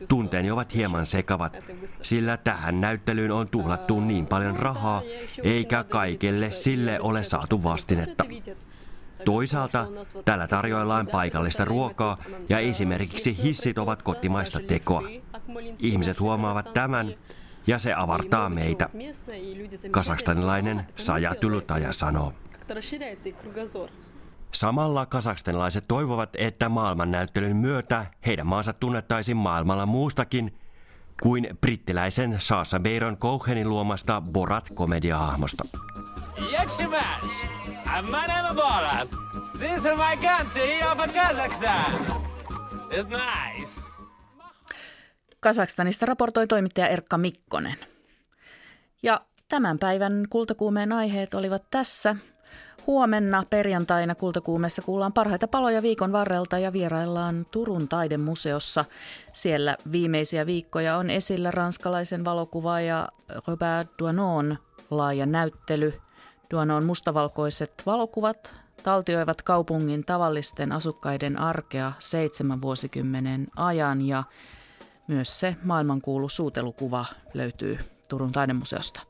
[0.08, 1.56] Tunteeni ovat hieman sekavat,
[2.02, 5.02] sillä tähän näyttelyyn on tuhlattu niin paljon rahaa,
[5.42, 8.24] eikä kaikelle sille ole saatu vastinetta.
[9.24, 9.86] Toisaalta
[10.24, 12.16] tällä tarjoillaan paikallista ruokaa
[12.48, 15.02] ja esimerkiksi hissit ovat kotimaista tekoa.
[15.78, 17.14] Ihmiset huomaavat tämän
[17.67, 18.89] ja se avartaa meitä.
[19.91, 22.33] Kasakstanilainen Saja Tylutaja sanoo.
[24.51, 30.53] Samalla kasakstanilaiset toivovat, että maailmannäyttelyn myötä heidän maansa tunnettaisiin maailmalla muustakin
[31.21, 35.63] kuin brittiläisen Saasa Baron Cohenin luomasta Borat-komediahahmosta.
[38.55, 39.09] Borat!
[39.57, 41.93] This is my country of Kazakhstan!
[42.91, 43.82] It's nice!
[45.43, 47.77] Kazakstanista raportoi toimittaja Erkka Mikkonen.
[49.03, 52.15] Ja tämän päivän kultakuumeen aiheet olivat tässä.
[52.87, 58.85] Huomenna perjantaina Kultakuumessa kuullaan parhaita paloja viikon varrelta ja vieraillaan Turun taidemuseossa.
[59.33, 63.07] Siellä viimeisiä viikkoja on esillä ranskalaisen valokuvaaja
[63.47, 64.57] Robert Duanon
[64.89, 65.93] laaja näyttely.
[66.51, 74.23] Duanon mustavalkoiset valokuvat taltioivat kaupungin tavallisten asukkaiden arkea seitsemän vuosikymmenen ajan ja
[75.07, 77.77] myös se maailmankuulu suutelukuva löytyy
[78.09, 79.01] Turun taidemuseosta.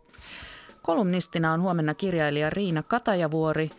[0.81, 3.69] Kolumnistina on huomenna kirjailija Riina Katajavuori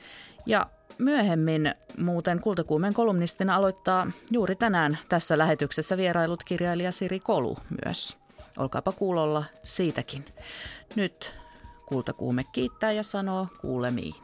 [0.47, 0.67] ja
[0.99, 8.17] myöhemmin muuten Kultakuumen kolumnistina aloittaa juuri tänään tässä lähetyksessä vierailut kirjailija Siri Kolu myös.
[8.59, 10.25] Olkaapa kuulolla siitäkin.
[10.97, 11.37] Nyt
[11.87, 14.24] Kultakuume kiittää ja sanoo kuulemiin.